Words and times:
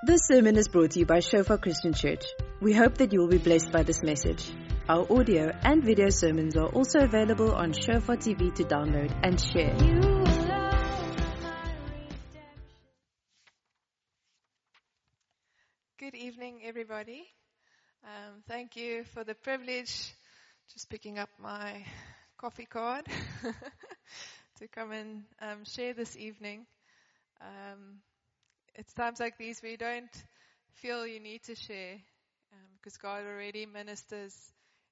This 0.00 0.20
sermon 0.28 0.56
is 0.56 0.68
brought 0.68 0.92
to 0.92 1.00
you 1.00 1.06
by 1.06 1.18
Shofar 1.18 1.58
Christian 1.58 1.92
Church. 1.92 2.24
We 2.60 2.72
hope 2.72 2.98
that 2.98 3.12
you 3.12 3.18
will 3.18 3.26
be 3.26 3.38
blessed 3.38 3.72
by 3.72 3.82
this 3.82 4.00
message. 4.00 4.48
Our 4.88 5.04
audio 5.12 5.50
and 5.64 5.82
video 5.82 6.08
sermons 6.08 6.56
are 6.56 6.68
also 6.68 7.00
available 7.00 7.52
on 7.52 7.72
Shofar 7.72 8.16
TV 8.16 8.54
to 8.54 8.62
download 8.62 9.12
and 9.24 9.40
share. 9.40 9.74
Good 15.98 16.14
evening, 16.14 16.60
everybody. 16.62 17.26
Um, 18.04 18.44
thank 18.46 18.76
you 18.76 19.02
for 19.02 19.24
the 19.24 19.34
privilege, 19.34 20.14
just 20.72 20.88
picking 20.88 21.18
up 21.18 21.30
my 21.40 21.84
coffee 22.36 22.66
card, 22.66 23.04
to 24.60 24.68
come 24.68 24.92
and 24.92 25.24
um, 25.42 25.64
share 25.64 25.92
this 25.92 26.16
evening. 26.16 26.66
Um, 27.40 27.98
it's 28.74 28.92
times 28.92 29.20
like 29.20 29.38
these 29.38 29.60
where 29.62 29.72
you 29.72 29.78
don't 29.78 30.24
feel 30.74 31.06
you 31.06 31.20
need 31.20 31.42
to 31.44 31.54
share 31.54 31.94
um, 32.52 32.68
because 32.76 32.96
God 32.96 33.24
already 33.26 33.66
ministers, 33.66 34.34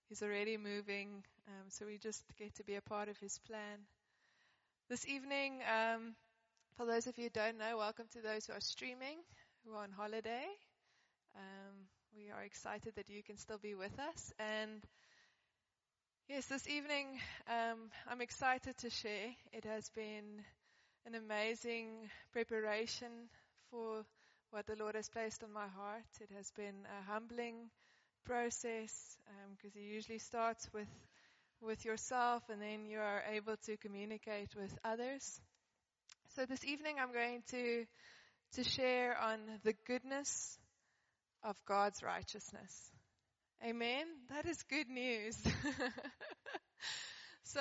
He's 0.08 0.22
already 0.22 0.56
moving, 0.56 1.24
um, 1.48 1.66
so 1.68 1.86
we 1.86 1.98
just 1.98 2.22
get 2.38 2.54
to 2.56 2.64
be 2.64 2.76
a 2.76 2.80
part 2.80 3.08
of 3.08 3.18
His 3.18 3.38
plan. 3.38 3.86
This 4.88 5.06
evening, 5.06 5.60
um, 5.66 6.14
for 6.76 6.86
those 6.86 7.06
of 7.06 7.18
you 7.18 7.24
who 7.24 7.30
don't 7.30 7.58
know, 7.58 7.78
welcome 7.78 8.06
to 8.12 8.20
those 8.20 8.46
who 8.46 8.52
are 8.52 8.60
streaming, 8.60 9.18
who 9.64 9.74
are 9.74 9.82
on 9.82 9.90
holiday. 9.90 10.44
Um, 11.34 11.74
we 12.16 12.30
are 12.30 12.44
excited 12.44 12.94
that 12.96 13.08
you 13.08 13.22
can 13.22 13.36
still 13.36 13.58
be 13.58 13.74
with 13.74 13.98
us. 13.98 14.32
And 14.38 14.82
yes, 16.28 16.46
this 16.46 16.68
evening, 16.68 17.18
um, 17.48 17.90
I'm 18.08 18.20
excited 18.20 18.76
to 18.78 18.90
share. 18.90 19.34
It 19.52 19.64
has 19.64 19.88
been 19.90 20.44
an 21.06 21.14
amazing 21.14 22.10
preparation 22.32 23.28
for 23.70 24.04
what 24.50 24.66
the 24.66 24.76
Lord 24.76 24.94
has 24.94 25.08
placed 25.08 25.42
on 25.42 25.52
my 25.52 25.68
heart. 25.68 26.04
It 26.20 26.30
has 26.36 26.50
been 26.56 26.86
a 26.86 27.10
humbling 27.10 27.70
process 28.24 29.16
because 29.56 29.74
um, 29.74 29.80
it 29.82 29.94
usually 29.94 30.18
starts 30.18 30.68
with 30.72 30.88
with 31.62 31.84
yourself 31.84 32.42
and 32.50 32.60
then 32.60 32.86
you 32.86 32.98
are 32.98 33.22
able 33.32 33.56
to 33.64 33.76
communicate 33.78 34.54
with 34.54 34.76
others. 34.84 35.40
So 36.34 36.44
this 36.44 36.64
evening 36.64 36.96
I'm 37.00 37.12
going 37.12 37.42
to 37.50 37.84
to 38.54 38.64
share 38.64 39.16
on 39.18 39.38
the 39.64 39.74
goodness 39.86 40.58
of 41.42 41.56
God's 41.66 42.02
righteousness. 42.02 42.90
Amen. 43.64 44.06
That 44.30 44.46
is 44.46 44.62
good 44.64 44.88
news. 44.88 45.36
so 47.44 47.60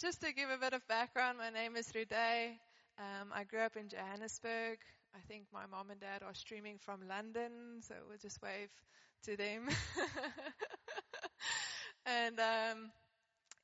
just 0.00 0.20
to 0.20 0.32
give 0.32 0.50
a 0.50 0.58
bit 0.58 0.72
of 0.72 0.86
background, 0.88 1.38
my 1.38 1.50
name 1.50 1.76
is 1.76 1.88
Ruday. 1.88 2.58
Um, 2.98 3.28
I 3.34 3.44
grew 3.44 3.60
up 3.60 3.76
in 3.76 3.88
Johannesburg. 3.88 4.78
I 5.14 5.20
think 5.28 5.46
my 5.52 5.66
mom 5.66 5.90
and 5.90 6.00
dad 6.00 6.22
are 6.22 6.34
streaming 6.34 6.78
from 6.78 7.06
London, 7.08 7.80
so 7.82 7.94
we'll 8.08 8.18
just 8.18 8.40
wave 8.42 8.70
to 9.24 9.36
them. 9.36 9.68
and 12.06 12.38
um, 12.40 12.90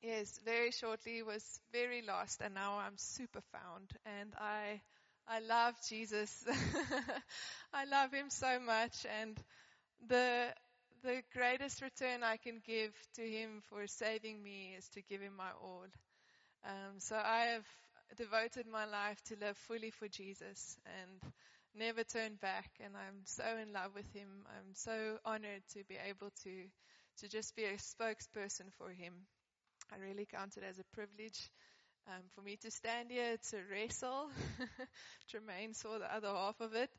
yes, 0.01 0.39
very 0.45 0.71
shortly 0.71 1.23
was 1.23 1.59
very 1.73 2.01
lost, 2.01 2.41
and 2.41 2.53
now 2.55 2.79
I'm 2.79 2.97
super 2.97 3.41
found, 3.53 3.91
and 4.05 4.33
I 4.39 4.81
I 5.27 5.39
love 5.41 5.75
Jesus. 5.89 6.45
I 7.73 7.85
love 7.85 8.13
Him 8.13 8.29
so 8.29 8.59
much, 8.59 9.05
and 9.21 9.37
the 10.07 10.47
the 11.03 11.21
greatest 11.33 11.81
return 11.81 12.23
I 12.23 12.37
can 12.37 12.61
give 12.65 12.93
to 13.15 13.21
Him 13.23 13.61
for 13.69 13.87
saving 13.87 14.41
me 14.43 14.75
is 14.77 14.87
to 14.89 15.01
give 15.01 15.21
Him 15.21 15.33
my 15.37 15.51
all. 15.61 15.85
Um, 16.65 16.99
so 16.99 17.15
I 17.15 17.53
have 17.55 17.65
devoted 18.17 18.67
my 18.67 18.85
life 18.85 19.21
to 19.25 19.35
live 19.39 19.57
fully 19.57 19.91
for 19.91 20.07
Jesus 20.07 20.77
and 20.85 21.33
never 21.75 22.03
turned 22.03 22.39
back. 22.39 22.69
And 22.83 22.95
I'm 22.95 23.21
so 23.25 23.43
in 23.61 23.73
love 23.73 23.91
with 23.95 24.11
him. 24.13 24.45
I'm 24.49 24.73
so 24.73 25.17
honored 25.25 25.63
to 25.73 25.83
be 25.87 25.97
able 26.07 26.31
to, 26.43 26.63
to 27.19 27.29
just 27.29 27.55
be 27.55 27.65
a 27.65 27.77
spokesperson 27.77 28.71
for 28.77 28.89
him. 28.89 29.13
I 29.91 29.97
really 29.97 30.25
count 30.25 30.57
it 30.57 30.63
as 30.63 30.79
a 30.79 30.95
privilege. 30.95 31.49
Um, 32.07 32.23
for 32.33 32.41
me 32.41 32.57
to 32.63 32.71
stand 32.71 33.11
here 33.11 33.37
to 33.51 33.57
wrestle. 33.69 34.29
Tremaine 35.29 35.73
saw 35.73 35.99
the 35.99 36.11
other 36.13 36.29
half 36.29 36.59
of 36.59 36.73
it. 36.73 36.89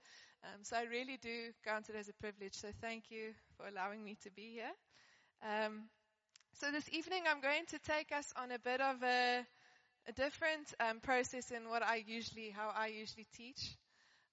Um, 0.44 0.62
so 0.62 0.76
I 0.76 0.84
really 0.84 1.18
do 1.20 1.50
count 1.64 1.88
it 1.88 1.96
as 1.96 2.08
a 2.08 2.14
privilege. 2.14 2.54
So 2.54 2.68
thank 2.80 3.10
you 3.10 3.32
for 3.56 3.66
allowing 3.66 4.04
me 4.04 4.16
to 4.22 4.30
be 4.30 4.52
here. 4.54 4.72
Um, 5.42 5.88
so 6.54 6.70
this 6.70 6.88
evening 6.92 7.22
I'm 7.28 7.40
going 7.40 7.64
to 7.70 7.78
take 7.80 8.12
us 8.12 8.32
on 8.36 8.50
a 8.52 8.58
bit 8.58 8.80
of 8.80 9.02
a, 9.02 9.44
a 10.08 10.12
different 10.12 10.72
um, 10.80 11.00
process 11.00 11.50
in 11.50 11.68
what 11.68 11.82
I 11.82 12.02
usually, 12.06 12.50
how 12.50 12.72
I 12.74 12.88
usually 12.88 13.26
teach. 13.36 13.76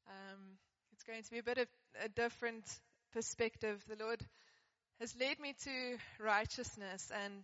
Um, 0.07 0.57
it's 0.93 1.03
going 1.03 1.23
to 1.23 1.31
be 1.31 1.39
a 1.39 1.43
bit 1.43 1.57
of 1.57 1.67
a 2.03 2.09
different 2.09 2.65
perspective. 3.13 3.83
The 3.87 4.03
Lord 4.03 4.21
has 4.99 5.15
led 5.19 5.39
me 5.39 5.53
to 5.63 5.97
righteousness, 6.23 7.11
and 7.23 7.43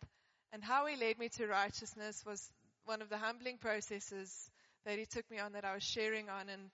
and 0.52 0.64
how 0.64 0.86
He 0.86 0.96
led 0.96 1.20
me 1.20 1.30
to 1.38 1.48
righteousness 1.48 2.24
was 2.26 2.52
one 2.86 3.02
of 3.02 3.10
the 3.10 3.18
humbling 3.18 3.58
processes 3.58 4.50
that 4.86 4.98
He 4.98 5.06
took 5.06 5.30
me 5.30 5.40
on 5.40 5.54
that 5.54 5.66
I 5.66 5.74
was 5.74 5.84
sharing 5.84 6.30
on, 6.30 6.50
and 6.50 6.70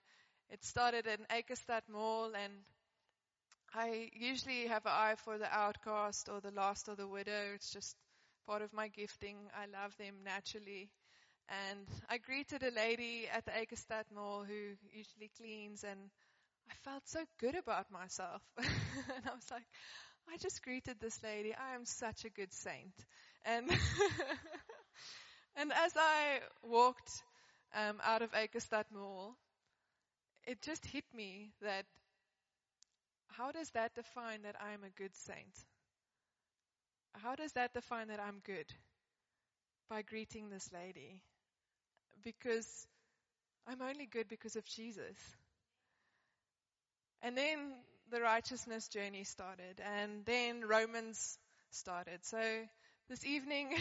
it 0.50 0.64
started 0.64 1.06
in 1.06 1.18
Eikestad 1.30 1.82
Mall, 1.88 2.32
and 2.34 2.52
I 3.74 4.10
usually 4.14 4.66
have 4.66 4.84
an 4.86 4.92
eye 4.92 5.14
for 5.24 5.38
the 5.38 5.52
outcast 5.52 6.28
or 6.28 6.40
the 6.40 6.50
lost 6.50 6.88
or 6.88 6.96
the 6.96 7.06
widow. 7.06 7.52
It's 7.54 7.72
just 7.72 7.96
part 8.46 8.62
of 8.62 8.72
my 8.72 8.88
gifting. 8.88 9.36
I 9.54 9.66
love 9.66 9.96
them 9.96 10.14
naturally. 10.24 10.90
And 11.50 11.86
I 12.08 12.18
greeted 12.18 12.62
a 12.62 12.70
lady 12.70 13.26
at 13.32 13.44
the 13.44 13.50
Eikestad 13.50 14.04
Mall 14.14 14.44
who 14.44 14.76
usually 14.92 15.30
cleans, 15.36 15.82
and 15.82 15.98
I 16.70 16.74
felt 16.84 17.02
so 17.08 17.24
good 17.40 17.56
about 17.56 17.90
myself. 17.90 18.40
and 18.58 19.26
I 19.26 19.34
was 19.34 19.50
like, 19.50 19.66
I 20.32 20.36
just 20.36 20.62
greeted 20.62 21.00
this 21.00 21.20
lady. 21.24 21.52
I 21.52 21.74
am 21.74 21.84
such 21.84 22.24
a 22.24 22.30
good 22.30 22.52
saint. 22.52 22.94
And 23.44 23.68
and 25.56 25.72
as 25.72 25.92
I 25.96 26.38
walked 26.62 27.10
um, 27.74 28.00
out 28.04 28.22
of 28.22 28.30
Eikestad 28.30 28.84
Mall, 28.92 29.34
it 30.46 30.62
just 30.62 30.86
hit 30.86 31.04
me 31.12 31.50
that 31.62 31.84
how 33.26 33.50
does 33.50 33.70
that 33.70 33.94
define 33.96 34.42
that 34.42 34.54
I'm 34.60 34.84
a 34.84 34.90
good 34.90 35.16
saint? 35.16 35.64
How 37.14 37.34
does 37.34 37.52
that 37.52 37.72
define 37.74 38.06
that 38.08 38.20
I'm 38.20 38.40
good? 38.44 38.66
By 39.88 40.02
greeting 40.02 40.50
this 40.50 40.70
lady 40.72 41.22
because 42.22 42.86
I'm 43.66 43.82
only 43.82 44.06
good 44.06 44.28
because 44.28 44.56
of 44.56 44.64
Jesus. 44.64 45.16
And 47.22 47.36
then 47.36 47.74
the 48.10 48.20
righteousness 48.20 48.88
journey 48.88 49.24
started, 49.24 49.80
and 49.80 50.24
then 50.24 50.62
Romans 50.66 51.38
started. 51.70 52.24
So 52.24 52.40
this 53.08 53.24
evening, 53.24 53.74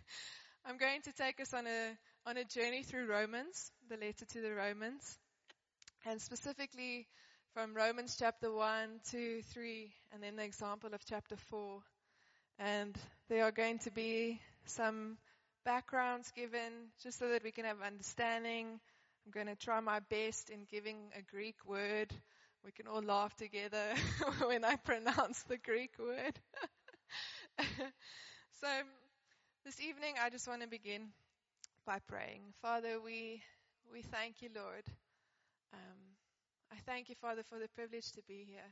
I'm 0.66 0.76
going 0.76 1.02
to 1.02 1.12
take 1.12 1.40
us 1.40 1.54
on 1.54 1.66
a 1.66 1.96
on 2.26 2.36
a 2.36 2.44
journey 2.44 2.82
through 2.82 3.06
Romans, 3.06 3.70
the 3.88 3.96
letter 3.96 4.24
to 4.32 4.40
the 4.40 4.52
Romans, 4.52 5.18
and 6.06 6.20
specifically 6.20 7.06
from 7.54 7.74
Romans 7.74 8.16
chapter 8.18 8.50
1, 8.50 9.00
2, 9.10 9.42
3, 9.52 9.92
and 10.12 10.22
then 10.22 10.36
the 10.36 10.44
example 10.44 10.90
of 10.94 11.00
chapter 11.06 11.36
4. 11.36 11.80
And 12.58 12.96
there 13.28 13.44
are 13.44 13.52
going 13.52 13.78
to 13.80 13.90
be 13.90 14.40
some 14.66 15.18
backgrounds 15.64 16.30
given 16.32 16.90
just 17.02 17.18
so 17.18 17.28
that 17.28 17.44
we 17.44 17.50
can 17.50 17.64
have 17.64 17.80
understanding. 17.84 18.80
I'm 19.24 19.32
going 19.32 19.46
to 19.46 19.56
try 19.56 19.80
my 19.80 20.00
best 20.00 20.50
in 20.50 20.66
giving 20.70 20.96
a 21.16 21.22
Greek 21.22 21.56
word. 21.66 22.12
We 22.64 22.72
can 22.72 22.86
all 22.86 23.02
laugh 23.02 23.34
together 23.36 23.94
when 24.46 24.64
I 24.64 24.76
pronounce 24.76 25.42
the 25.44 25.58
Greek 25.58 25.92
word. 25.98 26.38
so 28.60 28.68
this 29.64 29.80
evening 29.80 30.14
I 30.22 30.30
just 30.30 30.48
want 30.48 30.62
to 30.62 30.68
begin 30.68 31.08
by 31.86 31.98
praying. 32.08 32.42
Father, 32.60 33.00
we, 33.04 33.42
we 33.92 34.02
thank 34.02 34.42
you, 34.42 34.48
Lord. 34.54 34.84
Um, 35.72 35.98
I 36.72 36.76
thank 36.86 37.08
you, 37.08 37.14
Father, 37.20 37.42
for 37.48 37.58
the 37.58 37.68
privilege 37.68 38.12
to 38.12 38.22
be 38.26 38.46
here. 38.48 38.70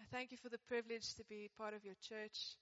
I 0.00 0.04
thank 0.10 0.32
you 0.32 0.38
for 0.38 0.48
the 0.48 0.58
privilege 0.68 1.14
to 1.14 1.24
be 1.28 1.50
part 1.56 1.74
of 1.74 1.84
your 1.84 1.94
church. 2.02 2.56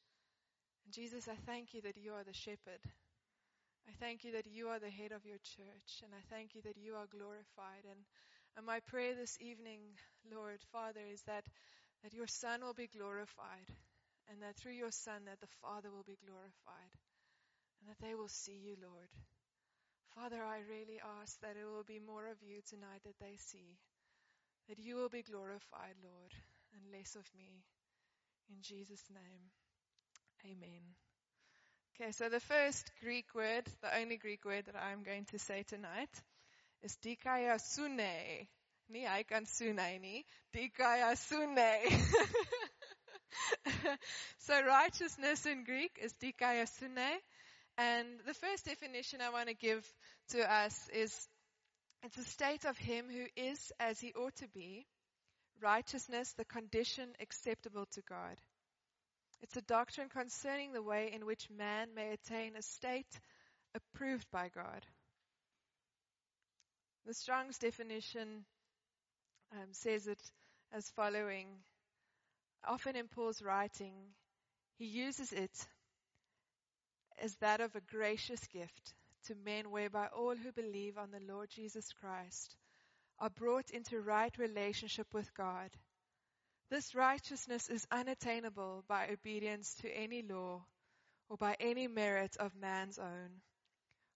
And 0.85 0.93
Jesus, 0.93 1.29
I 1.29 1.37
thank 1.47 1.75
you 1.75 1.81
that 1.83 1.97
you 1.97 2.13
are 2.13 2.25
the 2.25 2.35
shepherd. 2.35 2.81
I 3.89 3.93
thank 3.99 4.25
you 4.25 4.33
that 4.33 4.47
you 4.47 4.69
are 4.69 4.79
the 4.79 4.91
head 4.91 5.13
of 5.13 5.27
your 5.27 5.39
church, 5.43 6.03
and 6.03 6.13
I 6.15 6.23
thank 6.31 6.55
you 6.55 6.63
that 6.63 6.79
you 6.79 6.95
are 6.95 7.11
glorified. 7.11 7.83
And, 7.89 7.99
and 8.57 8.67
my 8.67 8.81
prayer 8.81 9.15
this 9.15 9.37
evening, 9.41 9.81
Lord, 10.31 10.61
Father, 10.71 11.03
is 11.13 11.23
that, 11.27 11.45
that 12.03 12.15
your 12.15 12.27
Son 12.27 12.63
will 12.63 12.75
be 12.75 12.87
glorified, 12.87 13.67
and 14.31 14.41
that 14.43 14.57
through 14.57 14.79
your 14.79 14.93
Son 14.93 15.27
that 15.27 15.41
the 15.41 15.55
Father 15.61 15.91
will 15.91 16.07
be 16.07 16.19
glorified, 16.25 16.95
and 17.81 17.91
that 17.91 17.99
they 17.99 18.15
will 18.15 18.31
see 18.31 18.59
you, 18.63 18.77
Lord. 18.79 19.11
Father, 20.15 20.45
I 20.45 20.61
really 20.69 21.01
ask 21.21 21.41
that 21.41 21.57
it 21.59 21.67
will 21.67 21.85
be 21.85 21.99
more 21.99 22.29
of 22.29 22.39
you 22.43 22.61
tonight 22.69 23.03
that 23.05 23.19
they 23.19 23.37
see, 23.39 23.79
that 24.69 24.79
you 24.79 24.95
will 24.95 25.09
be 25.09 25.23
glorified, 25.23 25.99
Lord, 26.05 26.33
and 26.75 26.93
less 26.93 27.17
of 27.17 27.27
me. 27.37 27.65
In 28.51 28.61
Jesus' 28.61 29.09
name, 29.11 29.51
amen. 30.45 30.95
Okay, 32.01 32.11
so 32.13 32.31
the 32.31 32.41
first 32.41 32.91
Greek 33.03 33.35
word, 33.35 33.65
the 33.83 33.99
only 33.99 34.17
Greek 34.17 34.47
word 34.47 34.65
that 34.65 34.77
I'm 34.77 35.03
going 35.03 35.27
to 35.27 35.39
say 35.39 35.63
tonight, 35.63 36.09
is 36.83 36.97
dikaiosune. 37.05 38.47
kan 39.29 39.45
soene 39.45 40.01
nie, 40.01 40.25
dikaiosune. 40.55 41.93
so 44.39 44.65
righteousness 44.65 45.45
in 45.45 45.65
Greek 45.65 45.99
is 46.03 46.15
dikaiosune. 46.15 47.19
And 47.77 48.07
the 48.27 48.35
first 48.35 48.65
definition 48.65 49.21
I 49.21 49.29
want 49.29 49.49
to 49.49 49.55
give 49.55 49.87
to 50.31 50.51
us 50.51 50.89
is 50.95 51.29
it's 52.03 52.17
a 52.17 52.25
state 52.25 52.65
of 52.65 52.79
him 52.79 53.05
who 53.11 53.27
is 53.37 53.71
as 53.79 54.01
he 54.01 54.15
ought 54.15 54.37
to 54.37 54.49
be, 54.49 54.87
righteousness, 55.61 56.33
the 56.33 56.47
condition 56.47 57.11
acceptable 57.21 57.85
to 57.93 58.01
God. 58.09 58.41
It's 59.43 59.57
a 59.57 59.63
doctrine 59.63 60.09
concerning 60.09 60.73
the 60.73 60.83
way 60.83 61.11
in 61.13 61.27
which 61.27 61.51
man 61.51 61.89
may 61.95 62.13
attain 62.13 62.55
a 62.57 62.63
state 62.63 63.21
approved 63.75 64.31
by 64.31 64.49
God. 64.55 64.87
The 67.07 67.15
Strong's 67.15 67.59
definition 67.59 68.45
um, 69.53 69.67
says 69.73 70.07
it 70.07 70.23
as 70.73 70.89
following. 70.91 71.49
Often 72.65 72.95
in 72.95 73.09
Paul's 73.09 73.43
writing, 73.43 73.93
he 74.79 74.87
uses 74.87 75.33
it 75.33 75.67
as 77.21 77.35
that 77.37 77.61
of 77.61 77.75
a 77.75 77.81
gracious 77.81 78.47
gift 78.47 78.95
to 79.27 79.35
men 79.45 79.71
whereby 79.71 80.07
all 80.17 80.37
who 80.37 80.53
believe 80.53 80.97
on 80.97 81.11
the 81.11 81.33
Lord 81.33 81.51
Jesus 81.51 81.93
Christ 81.93 82.55
are 83.19 83.31
brought 83.31 83.71
into 83.71 84.01
right 84.01 84.37
relationship 84.39 85.07
with 85.13 85.35
God. 85.35 85.71
This 86.73 86.95
righteousness 86.95 87.69
is 87.69 87.87
unattainable 87.91 88.83
by 88.89 89.09
obedience 89.11 89.75
to 89.83 89.91
any 89.91 90.23
law 90.23 90.65
or 91.29 91.37
by 91.37 91.55
any 91.61 91.87
merit 91.87 92.35
of 92.39 92.57
man's 92.57 92.99
own 92.99 93.43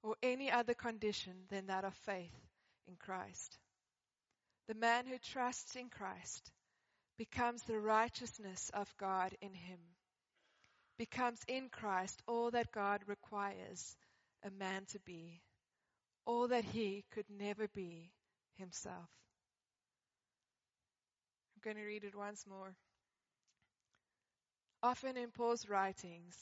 or 0.03 0.17
any 0.23 0.51
other 0.51 0.73
condition 0.73 1.35
than 1.51 1.67
that 1.67 1.85
of 1.85 1.93
faith 2.07 2.33
in 2.89 2.97
Christ. 2.97 3.59
The 4.69 4.75
man 4.75 5.05
who 5.05 5.19
trusts 5.19 5.77
in 5.77 5.91
Christ 5.91 6.51
becomes 7.19 7.63
the 7.65 7.79
righteousness 7.79 8.71
of 8.73 8.91
God 8.97 9.37
in 9.43 9.53
him, 9.53 9.81
becomes 10.97 11.41
in 11.47 11.69
Christ 11.69 12.23
all 12.27 12.53
that 12.53 12.73
God 12.73 13.03
requires 13.07 13.99
a 14.43 14.51
man 14.51 14.87
to 14.93 14.99
be, 15.01 15.43
all 16.25 16.49
that 16.49 16.65
he 16.65 17.05
could 17.13 17.27
never 17.29 17.69
be 17.69 18.15
himself. 18.55 19.11
Going 21.67 21.79
to 21.79 21.83
read 21.83 22.05
it 22.05 22.15
once 22.15 22.45
more. 22.49 22.77
Often 24.85 25.17
in 25.17 25.33
Paul's 25.33 25.69
writings, 25.69 26.37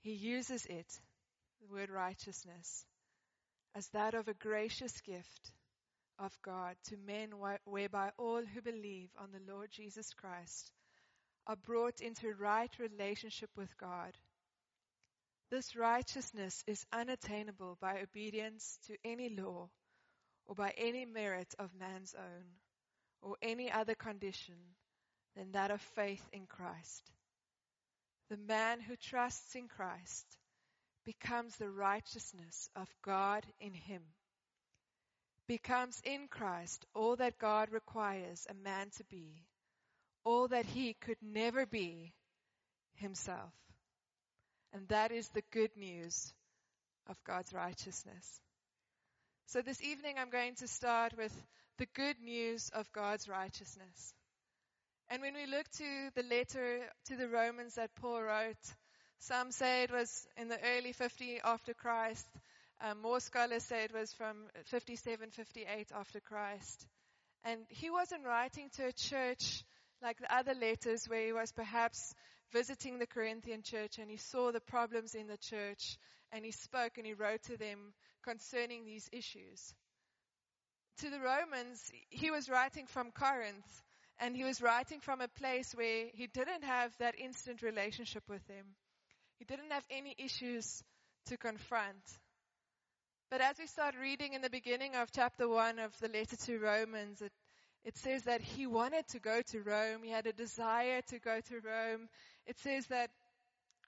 he 0.00 0.10
uses 0.10 0.66
it, 0.66 0.88
the 1.60 1.72
word 1.72 1.88
righteousness, 1.88 2.84
as 3.76 3.86
that 3.90 4.14
of 4.14 4.26
a 4.26 4.34
gracious 4.34 5.00
gift 5.02 5.52
of 6.18 6.36
God 6.44 6.74
to 6.88 6.96
men 6.96 7.30
whereby 7.64 8.10
all 8.18 8.42
who 8.44 8.60
believe 8.60 9.10
on 9.20 9.28
the 9.30 9.52
Lord 9.52 9.68
Jesus 9.70 10.12
Christ 10.14 10.72
are 11.46 11.54
brought 11.54 12.00
into 12.00 12.34
right 12.34 12.76
relationship 12.80 13.50
with 13.56 13.70
God. 13.78 14.18
This 15.48 15.76
righteousness 15.76 16.64
is 16.66 16.84
unattainable 16.92 17.78
by 17.80 18.00
obedience 18.00 18.80
to 18.88 18.96
any 19.04 19.28
law 19.28 19.68
or 20.44 20.56
by 20.56 20.74
any 20.76 21.04
merit 21.04 21.54
of 21.60 21.70
man's 21.78 22.16
own 22.18 22.61
or 23.22 23.36
any 23.40 23.70
other 23.70 23.94
condition 23.94 24.54
than 25.36 25.52
that 25.52 25.70
of 25.70 25.80
faith 25.80 26.22
in 26.32 26.46
Christ. 26.46 27.10
The 28.30 28.36
man 28.36 28.80
who 28.80 28.96
trusts 28.96 29.54
in 29.54 29.68
Christ 29.68 30.26
becomes 31.04 31.56
the 31.56 31.70
righteousness 31.70 32.68
of 32.76 32.88
God 33.04 33.44
in 33.60 33.72
him, 33.72 34.02
becomes 35.48 36.00
in 36.04 36.28
Christ 36.28 36.84
all 36.94 37.16
that 37.16 37.38
God 37.38 37.70
requires 37.70 38.46
a 38.48 38.54
man 38.54 38.88
to 38.96 39.04
be, 39.04 39.44
all 40.24 40.48
that 40.48 40.66
he 40.66 40.94
could 40.94 41.18
never 41.20 41.66
be 41.66 42.12
himself. 42.94 43.52
And 44.72 44.88
that 44.88 45.12
is 45.12 45.28
the 45.28 45.42
good 45.50 45.76
news 45.76 46.32
of 47.08 47.16
God's 47.24 47.52
righteousness. 47.52 48.40
So 49.52 49.60
this 49.60 49.82
evening 49.82 50.14
I'm 50.18 50.30
going 50.30 50.54
to 50.60 50.66
start 50.66 51.12
with 51.14 51.30
the 51.76 51.84
good 51.94 52.16
news 52.22 52.70
of 52.72 52.90
God's 52.94 53.28
righteousness. 53.28 54.14
And 55.10 55.20
when 55.20 55.34
we 55.34 55.44
look 55.44 55.68
to 55.72 56.10
the 56.14 56.22
letter 56.22 56.78
to 57.08 57.16
the 57.16 57.28
Romans 57.28 57.74
that 57.74 57.94
Paul 57.96 58.22
wrote, 58.22 58.64
some 59.18 59.52
say 59.52 59.82
it 59.82 59.92
was 59.92 60.26
in 60.38 60.48
the 60.48 60.58
early 60.74 60.92
50 60.92 61.40
after 61.44 61.74
Christ. 61.74 62.26
Um, 62.80 63.02
more 63.02 63.20
scholars 63.20 63.64
say 63.64 63.84
it 63.84 63.92
was 63.92 64.10
from 64.14 64.36
57, 64.68 65.28
58 65.32 65.88
after 65.94 66.20
Christ. 66.20 66.86
And 67.44 67.60
he 67.68 67.90
wasn't 67.90 68.24
writing 68.24 68.70
to 68.76 68.86
a 68.86 68.92
church 68.92 69.64
like 70.02 70.18
the 70.18 70.34
other 70.34 70.54
letters 70.54 71.04
where 71.10 71.26
he 71.26 71.34
was 71.34 71.52
perhaps 71.52 72.14
visiting 72.54 72.98
the 72.98 73.06
Corinthian 73.06 73.60
church 73.62 73.98
and 73.98 74.10
he 74.10 74.16
saw 74.16 74.50
the 74.50 74.60
problems 74.60 75.14
in 75.14 75.26
the 75.26 75.36
church 75.36 75.98
and 76.32 76.42
he 76.42 76.52
spoke 76.52 76.92
and 76.96 77.04
he 77.04 77.12
wrote 77.12 77.42
to 77.42 77.58
them 77.58 77.92
concerning 78.22 78.84
these 78.84 79.08
issues. 79.12 79.74
To 80.98 81.10
the 81.10 81.20
Romans, 81.20 81.80
he 82.10 82.30
was 82.30 82.48
writing 82.48 82.86
from 82.86 83.10
Corinth 83.10 83.82
and 84.20 84.36
he 84.36 84.44
was 84.44 84.62
writing 84.62 85.00
from 85.00 85.20
a 85.20 85.28
place 85.28 85.72
where 85.74 86.06
he 86.12 86.26
didn't 86.26 86.64
have 86.64 86.92
that 86.98 87.18
instant 87.18 87.62
relationship 87.62 88.22
with 88.28 88.46
them. 88.46 88.64
He 89.38 89.44
didn't 89.44 89.72
have 89.72 89.84
any 89.90 90.14
issues 90.18 90.82
to 91.26 91.36
confront. 91.36 92.02
But 93.30 93.40
as 93.40 93.58
we 93.58 93.66
start 93.66 93.94
reading 94.00 94.34
in 94.34 94.42
the 94.42 94.50
beginning 94.50 94.94
of 94.94 95.10
chapter 95.10 95.48
1 95.48 95.78
of 95.78 95.98
the 96.00 96.08
letter 96.08 96.36
to 96.36 96.58
Romans, 96.58 97.22
it, 97.22 97.32
it 97.84 97.96
says 97.96 98.24
that 98.24 98.42
he 98.42 98.66
wanted 98.66 99.08
to 99.08 99.18
go 99.18 99.40
to 99.50 99.62
Rome. 99.62 100.02
He 100.04 100.10
had 100.10 100.26
a 100.26 100.32
desire 100.32 101.00
to 101.08 101.18
go 101.18 101.40
to 101.48 101.54
Rome. 101.60 102.08
It 102.46 102.58
says 102.60 102.86
that 102.88 103.10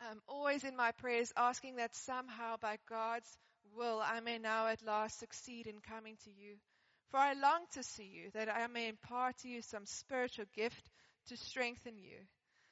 I'm 0.00 0.20
always 0.26 0.64
in 0.64 0.76
my 0.76 0.92
prayers 0.92 1.32
asking 1.36 1.76
that 1.76 1.94
somehow 1.94 2.56
by 2.60 2.78
God's 2.88 3.28
will 3.76 4.00
I 4.00 4.20
may 4.20 4.38
now 4.38 4.68
at 4.68 4.84
last 4.84 5.18
succeed 5.18 5.66
in 5.66 5.80
coming 5.80 6.16
to 6.24 6.30
you. 6.30 6.56
For 7.10 7.18
I 7.18 7.34
long 7.34 7.64
to 7.72 7.82
see 7.82 8.10
you, 8.12 8.30
that 8.34 8.48
I 8.48 8.66
may 8.66 8.88
impart 8.88 9.38
to 9.38 9.48
you 9.48 9.62
some 9.62 9.86
spiritual 9.86 10.46
gift 10.54 10.90
to 11.28 11.36
strengthen 11.36 11.96
you. 11.98 12.18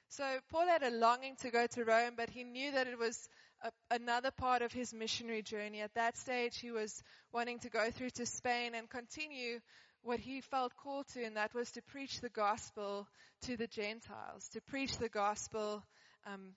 So 0.08 0.24
Paul 0.50 0.66
had 0.66 0.82
a 0.82 0.90
longing 0.90 1.36
to 1.36 1.50
go 1.50 1.66
to 1.68 1.84
Rome, 1.84 2.14
but 2.16 2.28
he 2.28 2.44
knew 2.44 2.72
that 2.72 2.86
it 2.86 2.98
was 2.98 3.28
a, 3.62 3.70
another 3.90 4.30
part 4.30 4.62
of 4.62 4.72
his 4.72 4.92
missionary 4.92 5.42
journey. 5.42 5.80
At 5.80 5.94
that 5.94 6.18
stage, 6.18 6.58
he 6.58 6.70
was 6.70 7.02
wanting 7.32 7.60
to 7.60 7.70
go 7.70 7.90
through 7.90 8.10
to 8.10 8.26
Spain 8.26 8.74
and 8.74 8.90
continue 8.90 9.60
what 10.02 10.20
he 10.20 10.40
felt 10.40 10.76
called 10.76 11.06
to, 11.14 11.24
and 11.24 11.36
that 11.36 11.54
was 11.54 11.70
to 11.72 11.82
preach 11.82 12.20
the 12.20 12.28
gospel 12.28 13.06
to 13.42 13.56
the 13.56 13.68
Gentiles, 13.68 14.48
to 14.52 14.60
preach 14.60 14.98
the 14.98 15.08
gospel 15.08 15.82
um, 16.26 16.54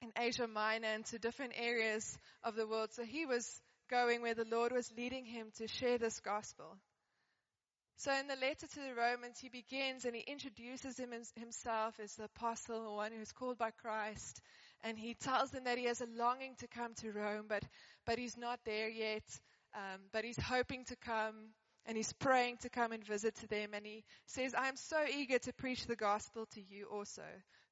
in 0.00 0.12
Asia 0.16 0.46
Minor 0.46 0.88
and 0.88 1.04
to 1.06 1.18
different 1.18 1.52
areas 1.56 2.18
of 2.42 2.54
the 2.54 2.66
world. 2.66 2.90
So 2.92 3.02
he 3.02 3.26
was 3.26 3.60
going 3.94 4.22
where 4.22 4.34
the 4.34 4.46
Lord 4.50 4.72
was 4.72 4.90
leading 4.96 5.24
him 5.24 5.46
to 5.58 5.68
share 5.68 5.98
this 5.98 6.18
gospel. 6.18 6.66
So 7.96 8.12
in 8.12 8.26
the 8.26 8.34
letter 8.34 8.66
to 8.66 8.80
the 8.80 8.94
Romans, 8.96 9.38
he 9.38 9.48
begins 9.48 10.04
and 10.04 10.16
he 10.16 10.22
introduces 10.22 10.98
him 10.98 11.10
himself 11.36 11.94
as 12.02 12.14
the 12.16 12.24
apostle, 12.24 12.82
the 12.82 12.90
one 12.90 13.12
who's 13.12 13.30
called 13.30 13.56
by 13.56 13.70
Christ. 13.70 14.40
And 14.82 14.98
he 14.98 15.14
tells 15.14 15.52
them 15.52 15.64
that 15.64 15.78
he 15.78 15.84
has 15.84 16.00
a 16.00 16.08
longing 16.18 16.56
to 16.58 16.66
come 16.66 16.94
to 17.02 17.12
Rome, 17.12 17.46
but, 17.48 17.62
but 18.04 18.18
he's 18.18 18.36
not 18.36 18.58
there 18.64 18.88
yet. 18.88 19.22
Um, 19.74 20.00
but 20.12 20.24
he's 20.24 20.40
hoping 20.40 20.84
to 20.86 20.96
come 20.96 21.50
and 21.86 21.96
he's 21.96 22.12
praying 22.14 22.56
to 22.62 22.70
come 22.70 22.90
and 22.90 23.06
visit 23.06 23.36
to 23.36 23.46
them. 23.46 23.70
And 23.74 23.86
he 23.86 24.02
says, 24.26 24.54
I'm 24.58 24.76
so 24.76 24.96
eager 25.16 25.38
to 25.38 25.52
preach 25.52 25.86
the 25.86 25.96
gospel 25.96 26.46
to 26.54 26.60
you 26.60 26.86
also 26.92 27.22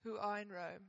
who 0.04 0.18
are 0.18 0.38
in 0.38 0.48
Rome. 0.50 0.86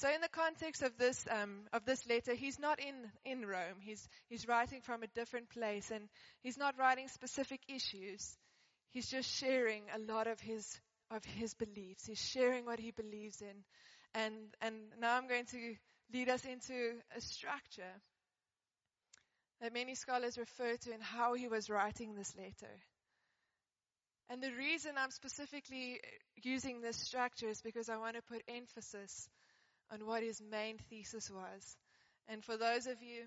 So 0.00 0.08
in 0.08 0.22
the 0.22 0.28
context 0.28 0.82
of 0.82 0.96
this 0.96 1.26
um, 1.30 1.66
of 1.74 1.84
this 1.84 2.08
letter, 2.08 2.32
he's 2.32 2.58
not 2.58 2.80
in 2.80 2.94
in 3.26 3.44
Rome. 3.44 3.80
He's 3.80 4.08
he's 4.30 4.48
writing 4.48 4.80
from 4.80 5.02
a 5.02 5.06
different 5.08 5.50
place, 5.50 5.90
and 5.90 6.08
he's 6.42 6.56
not 6.56 6.78
writing 6.78 7.06
specific 7.08 7.60
issues. 7.68 8.38
He's 8.92 9.10
just 9.10 9.28
sharing 9.30 9.82
a 9.94 9.98
lot 10.10 10.26
of 10.26 10.40
his 10.40 10.80
of 11.10 11.22
his 11.26 11.52
beliefs. 11.52 12.06
He's 12.06 12.18
sharing 12.18 12.64
what 12.64 12.80
he 12.80 12.92
believes 12.92 13.42
in, 13.42 13.62
and 14.14 14.32
and 14.62 14.74
now 14.98 15.18
I'm 15.18 15.28
going 15.28 15.44
to 15.44 15.74
lead 16.14 16.30
us 16.30 16.46
into 16.46 16.94
a 17.14 17.20
structure 17.20 18.00
that 19.60 19.74
many 19.74 19.94
scholars 19.94 20.38
refer 20.38 20.76
to 20.76 20.94
in 20.94 21.02
how 21.02 21.34
he 21.34 21.46
was 21.46 21.68
writing 21.68 22.14
this 22.14 22.34
letter. 22.38 22.72
And 24.30 24.42
the 24.42 24.52
reason 24.52 24.92
I'm 24.96 25.10
specifically 25.10 26.00
using 26.42 26.80
this 26.80 26.96
structure 26.96 27.48
is 27.50 27.60
because 27.60 27.90
I 27.90 27.98
want 27.98 28.16
to 28.16 28.22
put 28.22 28.42
emphasis 28.48 29.28
on 29.92 30.06
what 30.06 30.22
his 30.22 30.40
main 30.40 30.78
thesis 30.90 31.30
was. 31.30 31.76
And 32.28 32.44
for 32.44 32.56
those 32.56 32.86
of 32.86 33.02
you, 33.02 33.24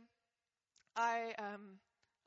I, 0.95 1.33
um, 1.39 1.79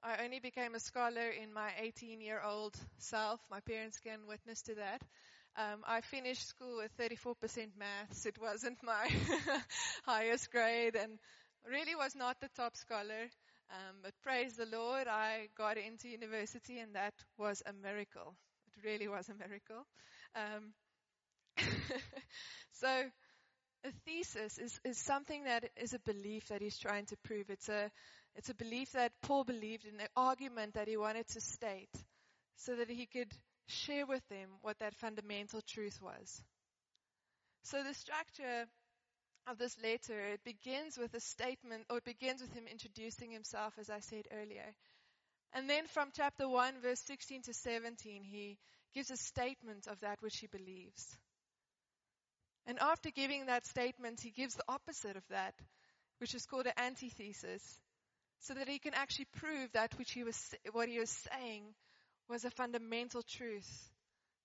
I 0.02 0.24
only 0.24 0.40
became 0.40 0.74
a 0.74 0.80
scholar 0.80 1.28
in 1.30 1.52
my 1.52 1.70
18 1.78 2.20
year 2.20 2.40
old 2.44 2.74
self. 2.98 3.40
My 3.50 3.60
parents 3.60 3.98
can 3.98 4.26
witness 4.28 4.62
to 4.62 4.74
that. 4.76 5.02
Um, 5.56 5.82
I 5.86 6.00
finished 6.02 6.46
school 6.48 6.78
with 6.78 6.92
34% 6.96 7.72
maths. 7.78 8.26
It 8.26 8.38
wasn't 8.40 8.78
my 8.82 9.08
highest 10.04 10.50
grade 10.50 10.96
and 10.96 11.18
really 11.68 11.94
was 11.94 12.14
not 12.14 12.40
the 12.40 12.48
top 12.56 12.76
scholar. 12.76 13.30
Um, 13.70 13.96
but 14.02 14.12
praise 14.22 14.54
the 14.56 14.66
Lord, 14.66 15.08
I 15.08 15.48
got 15.56 15.76
into 15.76 16.08
university 16.08 16.78
and 16.78 16.94
that 16.94 17.14
was 17.38 17.62
a 17.66 17.72
miracle. 17.72 18.36
It 18.76 18.84
really 18.86 19.08
was 19.08 19.28
a 19.28 19.34
miracle. 19.34 19.86
Um, 20.36 20.72
so 22.72 23.04
a 23.84 23.90
thesis 24.04 24.58
is, 24.58 24.80
is 24.84 24.98
something 24.98 25.44
that 25.44 25.64
is 25.76 25.94
a 25.94 25.98
belief 26.00 26.48
that 26.48 26.62
he's 26.62 26.78
trying 26.78 27.06
to 27.06 27.16
prove. 27.24 27.50
It's 27.50 27.68
a, 27.68 27.90
it's 28.34 28.50
a 28.50 28.54
belief 28.54 28.92
that 28.92 29.12
Paul 29.22 29.44
believed 29.44 29.86
in, 29.86 30.00
an 30.00 30.08
argument 30.16 30.74
that 30.74 30.88
he 30.88 30.96
wanted 30.96 31.28
to 31.28 31.40
state 31.40 31.90
so 32.56 32.76
that 32.76 32.90
he 32.90 33.06
could 33.06 33.32
share 33.68 34.06
with 34.06 34.26
them 34.28 34.48
what 34.62 34.78
that 34.78 34.94
fundamental 34.94 35.60
truth 35.66 36.00
was. 36.02 36.42
So 37.64 37.82
the 37.82 37.94
structure 37.94 38.66
of 39.46 39.58
this 39.58 39.76
letter, 39.82 40.20
it 40.20 40.44
begins 40.44 40.98
with 40.98 41.14
a 41.14 41.20
statement, 41.20 41.84
or 41.90 41.98
it 41.98 42.04
begins 42.04 42.40
with 42.40 42.52
him 42.52 42.64
introducing 42.70 43.30
himself, 43.30 43.74
as 43.78 43.90
I 43.90 44.00
said 44.00 44.26
earlier. 44.32 44.74
And 45.52 45.70
then 45.70 45.86
from 45.86 46.10
chapter 46.14 46.48
1, 46.48 46.74
verse 46.82 47.00
16 47.06 47.42
to 47.42 47.54
17, 47.54 48.22
he 48.24 48.58
gives 48.94 49.10
a 49.10 49.16
statement 49.16 49.86
of 49.86 50.00
that 50.00 50.20
which 50.20 50.38
he 50.38 50.46
believes. 50.46 51.16
And 52.66 52.78
after 52.80 53.10
giving 53.10 53.46
that 53.46 53.66
statement, 53.66 54.20
he 54.20 54.30
gives 54.30 54.54
the 54.54 54.64
opposite 54.68 55.16
of 55.16 55.22
that, 55.30 55.54
which 56.18 56.34
is 56.34 56.46
called 56.46 56.66
an 56.66 56.72
antithesis, 56.76 57.62
so 58.40 58.54
that 58.54 58.68
he 58.68 58.78
can 58.78 58.94
actually 58.94 59.26
prove 59.36 59.70
that 59.72 59.96
which 59.98 60.12
he 60.12 60.24
was, 60.24 60.54
what 60.72 60.88
he 60.88 60.98
was 60.98 61.10
saying 61.10 61.62
was 62.28 62.44
a 62.44 62.50
fundamental 62.50 63.22
truth 63.22 63.90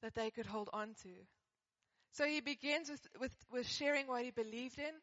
that 0.01 0.13
they 0.13 0.29
could 0.29 0.45
hold 0.45 0.69
on 0.71 0.89
to. 1.03 1.09
So 2.13 2.25
he 2.25 2.41
begins 2.41 2.89
with, 2.89 3.07
with, 3.19 3.35
with 3.51 3.67
sharing 3.67 4.07
what 4.07 4.23
he 4.23 4.31
believed 4.31 4.77
in, 4.77 4.93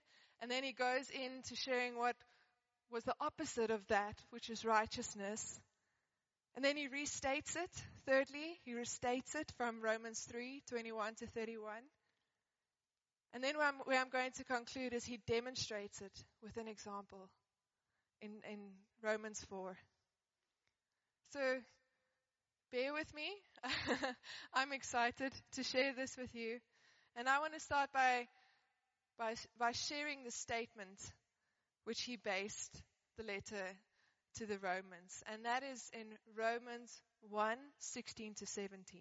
and 0.41 0.51
then 0.51 0.63
he 0.63 0.73
goes 0.73 1.11
into 1.11 1.57
sharing 1.57 1.97
what 1.97 2.15
was 2.91 3.05
the 3.05 3.15
opposite 3.21 3.71
of 3.71 3.87
that, 3.89 4.15
which 4.31 4.51
is 4.51 4.65
righteousness. 4.65 5.61
And 6.55 6.65
then 6.65 6.77
he 6.77 6.89
restates 6.89 7.57
it. 7.57 7.71
Thirdly, 8.07 8.59
he 8.65 8.73
restates 8.73 9.35
it 9.35 9.53
from 9.57 9.81
Romans 9.81 10.21
3, 10.31 10.63
21 10.69 11.15
to 11.17 11.27
31. 11.27 11.75
And 13.39 13.45
then 13.45 13.57
where 13.57 13.69
I'm, 13.69 13.75
where 13.85 14.01
I'm 14.01 14.09
going 14.09 14.33
to 14.33 14.43
conclude 14.43 14.93
is 14.93 15.05
he 15.05 15.21
demonstrates 15.29 16.01
it 16.01 16.11
with 16.43 16.57
an 16.57 16.67
example 16.67 17.31
in, 18.21 18.31
in 18.51 18.59
Romans 19.01 19.47
4. 19.49 19.77
So 21.33 21.39
bear 22.73 22.93
with 22.93 23.15
me. 23.15 23.29
I'm 24.55 24.73
excited 24.73 25.33
to 25.53 25.63
share 25.63 25.95
this 25.95 26.17
with 26.17 26.35
you. 26.35 26.59
And 27.15 27.29
I 27.29 27.39
want 27.39 27.55
to 27.55 27.61
start 27.61 27.91
by, 27.95 28.27
by, 29.21 29.37
by 29.57 29.71
sharing 29.71 30.25
the 30.25 30.33
statement 30.33 30.99
which 31.85 32.03
he 32.03 32.17
based 32.17 32.83
the 33.19 33.23
letter 33.23 33.67
to 34.39 34.47
the 34.47 34.59
Romans. 34.59 35.23
And 35.33 35.45
that 35.45 35.63
is 35.63 35.89
in 35.93 36.07
Romans 36.37 37.01
1, 37.31 37.57
16 37.79 38.35
to 38.39 38.47
17. 38.47 39.01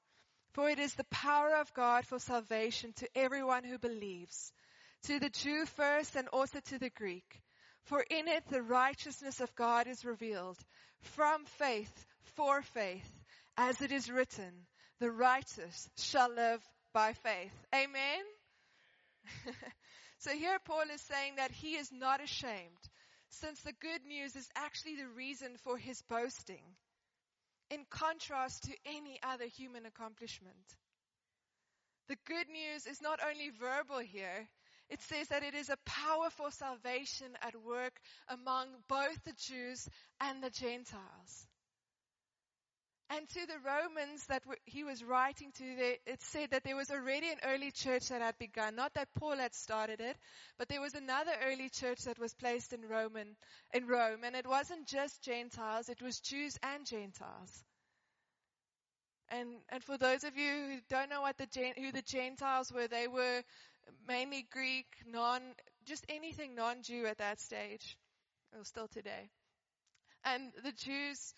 for 0.53 0.69
it 0.69 0.79
is 0.79 0.93
the 0.93 1.05
power 1.05 1.55
of 1.55 1.73
God 1.73 2.05
for 2.05 2.19
salvation 2.19 2.93
to 2.97 3.07
everyone 3.15 3.63
who 3.63 3.77
believes, 3.77 4.51
to 5.03 5.19
the 5.19 5.29
Jew 5.29 5.65
first 5.65 6.15
and 6.15 6.27
also 6.29 6.59
to 6.65 6.77
the 6.77 6.89
Greek. 6.89 7.41
For 7.85 8.01
in 8.09 8.27
it 8.27 8.43
the 8.49 8.61
righteousness 8.61 9.39
of 9.39 9.55
God 9.55 9.87
is 9.87 10.05
revealed, 10.05 10.57
from 11.01 11.45
faith 11.45 12.05
for 12.35 12.61
faith, 12.61 13.09
as 13.57 13.81
it 13.81 13.91
is 13.91 14.09
written, 14.09 14.67
the 14.99 15.09
righteous 15.09 15.89
shall 15.97 16.29
live 16.29 16.61
by 16.93 17.13
faith. 17.13 17.53
Amen? 17.73 18.23
so 20.19 20.31
here 20.31 20.59
Paul 20.65 20.83
is 20.93 21.01
saying 21.01 21.37
that 21.37 21.51
he 21.51 21.75
is 21.75 21.91
not 21.91 22.21
ashamed, 22.21 22.89
since 23.29 23.61
the 23.61 23.73
good 23.73 24.05
news 24.05 24.35
is 24.35 24.49
actually 24.55 24.97
the 24.97 25.07
reason 25.07 25.55
for 25.63 25.77
his 25.77 26.01
boasting 26.03 26.63
in 27.71 27.85
contrast 27.89 28.63
to 28.63 28.75
any 28.85 29.19
other 29.23 29.45
human 29.45 29.85
accomplishment. 29.85 30.75
The 32.09 32.17
good 32.27 32.49
news 32.49 32.85
is 32.85 33.01
not 33.01 33.19
only 33.25 33.49
verbal 33.49 33.99
here, 33.99 34.49
it 34.89 35.01
says 35.01 35.29
that 35.29 35.43
it 35.43 35.53
is 35.53 35.69
a 35.69 35.77
powerful 35.85 36.51
salvation 36.51 37.37
at 37.41 37.55
work 37.55 37.93
among 38.27 38.67
both 38.89 39.23
the 39.23 39.33
Jews 39.33 39.87
and 40.19 40.43
the 40.43 40.49
Gentiles. 40.49 41.47
And 43.13 43.27
to 43.27 43.45
the 43.45 43.59
Romans 43.65 44.25
that 44.27 44.43
he 44.63 44.85
was 44.85 45.03
writing 45.03 45.51
to, 45.57 45.65
it 46.05 46.21
said 46.21 46.51
that 46.51 46.63
there 46.63 46.77
was 46.77 46.89
already 46.89 47.29
an 47.29 47.39
early 47.43 47.71
church 47.71 48.07
that 48.07 48.21
had 48.21 48.37
begun. 48.37 48.75
Not 48.75 48.93
that 48.93 49.09
Paul 49.19 49.35
had 49.35 49.53
started 49.53 49.99
it, 49.99 50.15
but 50.57 50.69
there 50.69 50.79
was 50.79 50.93
another 50.93 51.33
early 51.43 51.69
church 51.69 51.99
that 52.05 52.17
was 52.17 52.33
placed 52.33 52.71
in 52.71 52.87
Roman, 52.87 53.35
in 53.73 53.85
Rome. 53.85 54.21
And 54.23 54.33
it 54.33 54.47
wasn't 54.47 54.87
just 54.87 55.21
Gentiles, 55.23 55.89
it 55.89 56.01
was 56.01 56.21
Jews 56.21 56.57
and 56.63 56.85
Gentiles. 56.85 57.65
And, 59.27 59.49
and 59.67 59.83
for 59.83 59.97
those 59.97 60.23
of 60.23 60.37
you 60.37 60.51
who 60.51 60.77
don't 60.89 61.09
know 61.09 61.21
what 61.21 61.37
the, 61.37 61.47
who 61.77 61.91
the 61.91 62.01
Gentiles 62.03 62.71
were, 62.71 62.87
they 62.87 63.09
were 63.09 63.41
mainly 64.07 64.47
Greek, 64.51 64.87
non, 65.05 65.41
just 65.85 66.05
anything 66.07 66.55
non-Jew 66.55 67.05
at 67.07 67.17
that 67.17 67.41
stage, 67.41 67.97
or 68.57 68.63
still 68.63 68.87
today. 68.87 69.29
And 70.23 70.51
the 70.63 70.71
Jews 70.71 71.33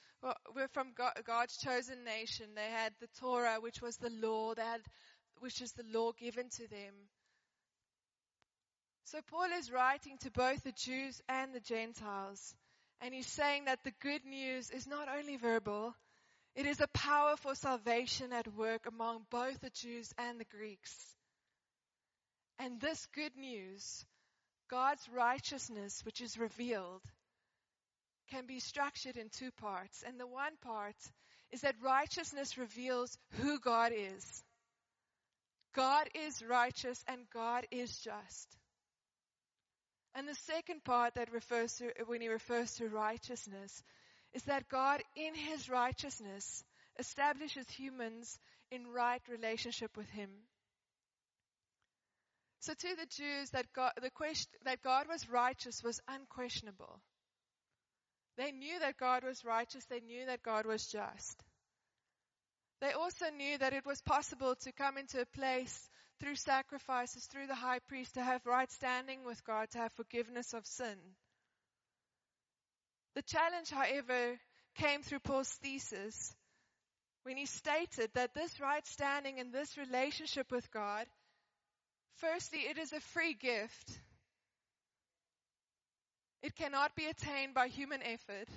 were 0.56 0.68
from 0.70 0.94
God's 1.26 1.58
chosen 1.58 2.04
nation. 2.04 2.48
They 2.56 2.70
had 2.70 2.94
the 3.00 3.10
Torah, 3.20 3.58
which 3.60 3.82
was 3.82 3.98
the 3.98 4.10
law, 4.10 4.54
they 4.54 4.62
had, 4.62 4.82
which 5.40 5.62
is 5.62 5.72
the 5.74 5.86
law 5.92 6.12
given 6.12 6.50
to 6.58 6.68
them. 6.68 6.94
So 9.06 9.20
Paul 9.28 9.48
is 9.58 9.72
writing 9.72 10.18
to 10.20 10.32
both 10.32 10.64
the 10.64 10.72
Jews 10.72 11.22
and 11.28 11.54
the 11.54 11.60
Gentiles. 11.60 12.56
And 13.02 13.14
he's 13.14 13.28
saying 13.28 13.66
that 13.66 13.84
the 13.84 13.94
good 14.02 14.26
news 14.26 14.70
is 14.70 14.88
not 14.88 15.10
only 15.10 15.36
verbal, 15.36 15.94
it 16.56 16.66
is 16.66 16.80
a 16.80 16.88
power 16.88 17.36
for 17.36 17.54
salvation 17.56 18.32
at 18.32 18.54
work 18.54 18.86
among 18.88 19.26
both 19.30 19.60
the 19.60 19.72
Jews 19.72 20.14
and 20.18 20.40
the 20.40 20.46
Greeks. 20.46 20.94
And 22.60 22.80
this 22.80 23.06
good 23.14 23.36
news, 23.36 24.06
God's 24.70 25.02
righteousness, 25.10 26.02
which 26.06 26.22
is 26.22 26.38
revealed, 26.38 27.02
can 28.30 28.46
be 28.46 28.60
structured 28.60 29.18
in 29.18 29.30
two 29.30 29.52
parts. 29.52 30.04
And 30.06 30.20
the 30.20 30.28
one 30.28 30.54
part 30.62 30.96
is 31.52 31.62
that 31.62 31.76
righteousness 31.82 32.58
reveals 32.58 33.18
who 33.42 33.60
God 33.60 33.92
is. 33.96 34.44
God 35.76 36.08
is 36.14 36.44
righteous 36.44 37.04
and 37.08 37.22
God 37.34 37.66
is 37.72 37.98
just. 38.00 38.58
And 40.16 40.28
the 40.28 40.36
second 40.36 40.84
part 40.84 41.16
that 41.16 41.32
refers 41.32 41.74
to, 41.76 41.92
when 42.06 42.22
he 42.22 42.28
refers 42.28 42.74
to 42.76 42.88
righteousness, 42.88 43.84
is 44.34 44.44
that 44.44 44.70
God, 44.70 45.02
in 45.16 45.34
his 45.34 45.70
righteousness, 45.70 46.64
establishes 47.00 47.68
humans 47.70 48.40
in 48.72 48.88
right 48.88 49.22
relationship 49.30 49.96
with 49.98 50.10
him. 50.10 50.30
So 52.60 52.74
to 52.74 52.96
the 52.96 53.06
Jews, 53.08 53.50
that 53.50 53.66
God, 53.76 53.92
the 54.02 54.10
question, 54.12 54.52
that 54.66 54.82
God 54.82 55.08
was 55.10 55.30
righteous 55.30 55.84
was 55.84 56.00
unquestionable. 56.08 57.02
They 58.38 58.52
knew 58.52 58.80
that 58.80 58.98
God 58.98 59.24
was 59.24 59.46
righteous. 59.46 59.86
They 59.86 60.00
knew 60.00 60.26
that 60.26 60.44
God 60.44 60.66
was 60.66 60.88
just. 60.88 61.44
They 62.82 62.92
also 62.92 63.30
knew 63.30 63.58
that 63.60 63.74
it 63.74 63.86
was 63.86 64.02
possible 64.02 64.56
to 64.56 64.72
come 64.72 64.98
into 64.98 65.22
a 65.22 65.26
place 65.38 65.90
through 66.20 66.36
sacrifices, 66.36 67.26
through 67.26 67.48
the 67.48 67.56
high 67.56 67.80
priest, 67.88 68.16
to 68.16 68.24
have 68.24 68.46
right 68.46 68.72
standing 68.72 69.24
with 69.24 69.44
God, 69.46 69.70
to 69.72 69.78
have 69.78 69.94
forgiveness 69.94 70.54
of 70.54 70.66
sin. 70.66 70.98
The 73.16 73.22
challenge, 73.22 73.70
however, 73.70 74.40
came 74.76 75.02
through 75.02 75.20
Paul's 75.20 75.50
thesis 75.62 76.36
when 77.24 77.38
he 77.38 77.46
stated 77.46 78.10
that 78.16 78.34
this 78.34 78.60
right 78.60 78.86
standing 78.88 79.40
and 79.40 79.54
this 79.54 79.78
relationship 79.78 80.52
with 80.52 80.70
God, 80.72 81.06
firstly, 82.18 82.60
it 82.60 82.78
is 82.78 82.92
a 82.92 83.00
free 83.00 83.34
gift. 83.34 84.00
It 86.44 86.56
cannot 86.58 86.94
be 86.94 87.06
attained 87.06 87.54
by 87.54 87.70
human 87.70 88.04
effort. 88.04 88.50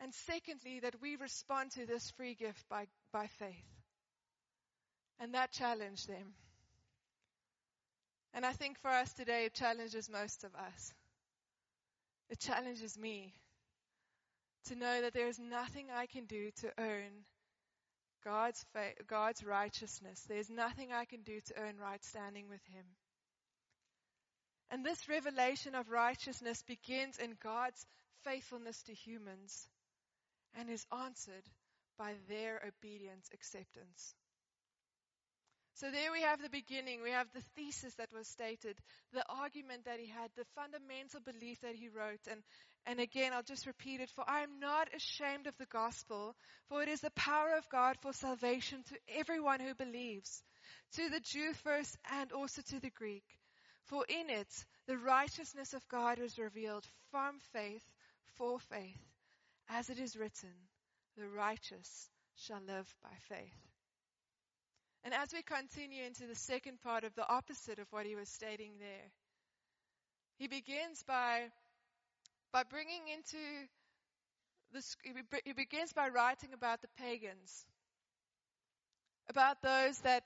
And 0.00 0.12
secondly, 0.12 0.80
that 0.80 1.00
we 1.00 1.16
respond 1.16 1.70
to 1.72 1.86
this 1.86 2.10
free 2.16 2.34
gift 2.34 2.68
by, 2.68 2.86
by 3.12 3.28
faith. 3.38 3.64
And 5.20 5.34
that 5.34 5.52
challenged 5.52 6.08
them. 6.08 6.34
And 8.34 8.44
I 8.44 8.52
think 8.52 8.78
for 8.80 8.90
us 8.90 9.12
today, 9.12 9.46
it 9.46 9.54
challenges 9.54 10.10
most 10.10 10.44
of 10.44 10.54
us. 10.54 10.92
It 12.28 12.40
challenges 12.40 12.98
me 12.98 13.32
to 14.66 14.76
know 14.76 15.00
that 15.00 15.14
there 15.14 15.28
is 15.28 15.38
nothing 15.38 15.86
I 15.94 16.06
can 16.06 16.26
do 16.26 16.50
to 16.60 16.72
earn 16.78 17.24
God's, 18.24 18.64
fa- 18.72 19.04
God's 19.06 19.44
righteousness. 19.44 20.24
There's 20.28 20.50
nothing 20.50 20.92
I 20.92 21.04
can 21.04 21.22
do 21.22 21.40
to 21.40 21.54
earn 21.58 21.78
right 21.78 22.04
standing 22.04 22.48
with 22.48 22.60
Him. 22.72 22.84
And 24.70 24.84
this 24.84 25.08
revelation 25.08 25.74
of 25.74 25.90
righteousness 25.90 26.62
begins 26.62 27.18
in 27.18 27.36
God's 27.42 27.86
faithfulness 28.24 28.82
to 28.82 28.92
humans 28.92 29.66
and 30.58 30.68
is 30.68 30.84
answered 30.92 31.44
by 31.98 32.14
their 32.28 32.60
obedient 32.66 33.24
acceptance. 33.32 34.14
So 35.74 35.92
there 35.92 36.10
we 36.10 36.22
have 36.22 36.42
the 36.42 36.48
beginning. 36.48 37.02
We 37.02 37.12
have 37.12 37.28
the 37.32 37.42
thesis 37.54 37.94
that 37.94 38.12
was 38.12 38.26
stated, 38.26 38.76
the 39.12 39.24
argument 39.28 39.84
that 39.84 40.00
he 40.00 40.08
had, 40.08 40.28
the 40.36 40.44
fundamental 40.56 41.20
belief 41.20 41.60
that 41.60 41.76
he 41.76 41.88
wrote. 41.88 42.26
And, 42.28 42.42
and 42.84 42.98
again, 42.98 43.32
I'll 43.32 43.44
just 43.44 43.64
repeat 43.64 44.00
it. 44.00 44.10
For 44.10 44.24
I 44.26 44.42
am 44.42 44.58
not 44.58 44.88
ashamed 44.92 45.46
of 45.46 45.56
the 45.56 45.66
gospel, 45.66 46.34
for 46.68 46.82
it 46.82 46.88
is 46.88 47.00
the 47.00 47.12
power 47.12 47.54
of 47.56 47.68
God 47.68 47.96
for 48.02 48.12
salvation 48.12 48.82
to 48.88 48.98
everyone 49.16 49.60
who 49.60 49.74
believes, 49.74 50.42
to 50.96 51.08
the 51.10 51.20
Jew 51.20 51.52
first 51.62 51.96
and 52.10 52.32
also 52.32 52.60
to 52.70 52.80
the 52.80 52.90
Greek. 52.90 53.37
For 53.88 54.04
in 54.08 54.30
it, 54.30 54.48
the 54.86 54.98
righteousness 54.98 55.74
of 55.74 55.86
God 55.88 56.18
was 56.18 56.38
revealed 56.38 56.86
from 57.10 57.38
faith 57.52 57.84
for 58.36 58.58
faith, 58.58 59.00
as 59.68 59.90
it 59.90 59.98
is 59.98 60.16
written, 60.16 60.52
the 61.16 61.28
righteous 61.28 62.08
shall 62.36 62.60
live 62.66 62.86
by 63.02 63.14
faith. 63.34 63.56
And 65.04 65.14
as 65.14 65.32
we 65.32 65.42
continue 65.42 66.04
into 66.04 66.26
the 66.26 66.34
second 66.34 66.80
part 66.82 67.04
of 67.04 67.14
the 67.14 67.26
opposite 67.26 67.78
of 67.78 67.86
what 67.90 68.04
he 68.04 68.14
was 68.14 68.28
stating 68.28 68.72
there, 68.78 69.10
he 70.38 70.48
begins 70.48 71.02
by, 71.06 71.44
by 72.52 72.64
bringing 72.64 73.08
into 73.08 73.38
this, 74.72 74.96
he 75.44 75.52
begins 75.52 75.92
by 75.94 76.08
writing 76.08 76.52
about 76.52 76.82
the 76.82 76.88
pagans, 76.98 77.64
about 79.30 79.62
those 79.62 79.98
that, 80.00 80.24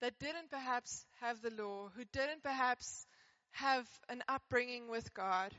that 0.00 0.18
didn't 0.18 0.50
perhaps 0.50 1.04
have 1.20 1.40
the 1.40 1.50
law, 1.50 1.88
who 1.96 2.04
didn't 2.12 2.42
perhaps 2.42 3.06
have 3.52 3.86
an 4.08 4.22
upbringing 4.28 4.88
with 4.88 5.14
God. 5.14 5.52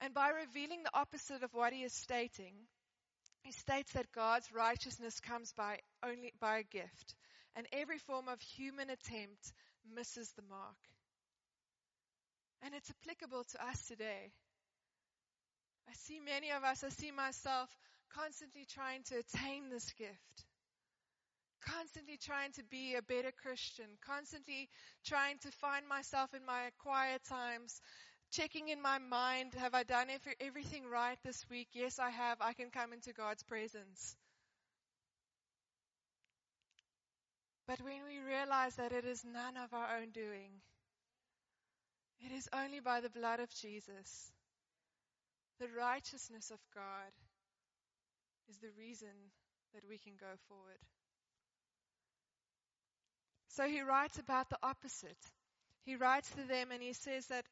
And 0.00 0.14
by 0.14 0.30
revealing 0.30 0.82
the 0.82 0.98
opposite 0.98 1.42
of 1.42 1.54
what 1.54 1.72
he 1.72 1.82
is 1.82 1.92
stating, 1.92 2.54
he 3.42 3.52
states 3.52 3.92
that 3.92 4.12
God's 4.12 4.52
righteousness 4.52 5.20
comes 5.20 5.52
by 5.52 5.78
only 6.04 6.32
by 6.40 6.58
a 6.58 6.62
gift, 6.62 7.14
and 7.56 7.66
every 7.72 7.98
form 7.98 8.28
of 8.28 8.40
human 8.40 8.88
attempt 8.90 9.52
misses 9.94 10.30
the 10.32 10.42
mark. 10.48 10.76
And 12.62 12.74
it's 12.74 12.90
applicable 12.90 13.44
to 13.44 13.66
us 13.66 13.86
today. 13.86 14.30
I 15.88 15.92
see 15.94 16.20
many 16.20 16.50
of 16.52 16.62
us, 16.62 16.84
I 16.84 16.90
see 16.90 17.10
myself 17.10 17.68
constantly 18.14 18.64
trying 18.64 19.02
to 19.04 19.16
attain 19.18 19.68
this 19.68 19.92
gift. 19.92 20.46
Constantly 21.66 22.16
trying 22.16 22.52
to 22.52 22.64
be 22.64 22.94
a 22.94 23.02
better 23.02 23.32
Christian. 23.42 23.86
Constantly 24.04 24.68
trying 25.04 25.38
to 25.42 25.50
find 25.52 25.86
myself 25.88 26.34
in 26.34 26.44
my 26.44 26.70
quiet 26.78 27.22
times 27.28 27.80
checking 28.32 28.68
in 28.68 28.80
my 28.80 28.98
mind, 28.98 29.54
have 29.54 29.74
I 29.74 29.82
done 29.82 30.08
everything 30.40 30.84
right 30.90 31.18
this 31.22 31.44
week? 31.50 31.68
Yes, 31.72 31.98
I 31.98 32.10
have. 32.10 32.38
I 32.40 32.54
can 32.54 32.70
come 32.70 32.92
into 32.92 33.12
God's 33.12 33.42
presence. 33.42 34.16
But 37.68 37.80
when 37.82 38.00
we 38.08 38.18
realize 38.18 38.74
that 38.76 38.92
it 38.92 39.04
is 39.04 39.22
none 39.24 39.56
of 39.56 39.72
our 39.72 39.98
own 39.98 40.10
doing, 40.10 40.50
it 42.20 42.32
is 42.32 42.48
only 42.52 42.80
by 42.80 43.00
the 43.00 43.10
blood 43.10 43.40
of 43.40 43.50
Jesus, 43.50 44.32
the 45.60 45.68
righteousness 45.78 46.50
of 46.50 46.58
God 46.74 47.12
is 48.48 48.56
the 48.58 48.72
reason 48.78 49.30
that 49.74 49.82
we 49.88 49.98
can 49.98 50.14
go 50.18 50.34
forward. 50.48 50.78
So 53.52 53.68
he 53.68 53.82
writes 53.82 54.18
about 54.18 54.48
the 54.48 54.58
opposite. 54.62 55.18
He 55.84 55.96
writes 55.96 56.30
to 56.30 56.42
them 56.44 56.70
and 56.70 56.82
he 56.82 56.92
says 56.92 57.26
that 57.26 57.44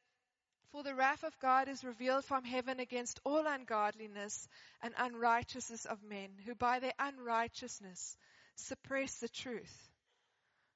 for 0.73 0.83
the 0.83 0.95
wrath 0.95 1.25
of 1.25 1.39
God 1.41 1.69
is 1.69 1.85
revealed 1.85 2.25
from 2.25 2.45
heaven 2.45 2.79
against 2.79 3.21
all 3.25 3.45
ungodliness 3.47 4.49
and 4.83 4.95
unrighteousness 4.97 5.85
of 5.85 6.03
men, 6.03 6.31
who 6.47 6.55
by 6.55 6.79
their 6.79 6.93
unrighteousness 6.99 8.17
suppress 8.55 9.17
the 9.17 9.29
truth. 9.29 9.91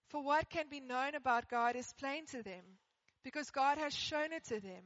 For 0.08 0.22
what 0.22 0.50
can 0.50 0.68
be 0.68 0.80
known 0.80 1.14
about 1.14 1.48
God 1.48 1.76
is 1.76 1.92
plain 1.98 2.26
to 2.26 2.42
them, 2.42 2.64
because 3.22 3.50
God 3.50 3.78
has 3.78 3.94
shown 3.94 4.32
it 4.32 4.44
to 4.46 4.60
them. 4.60 4.82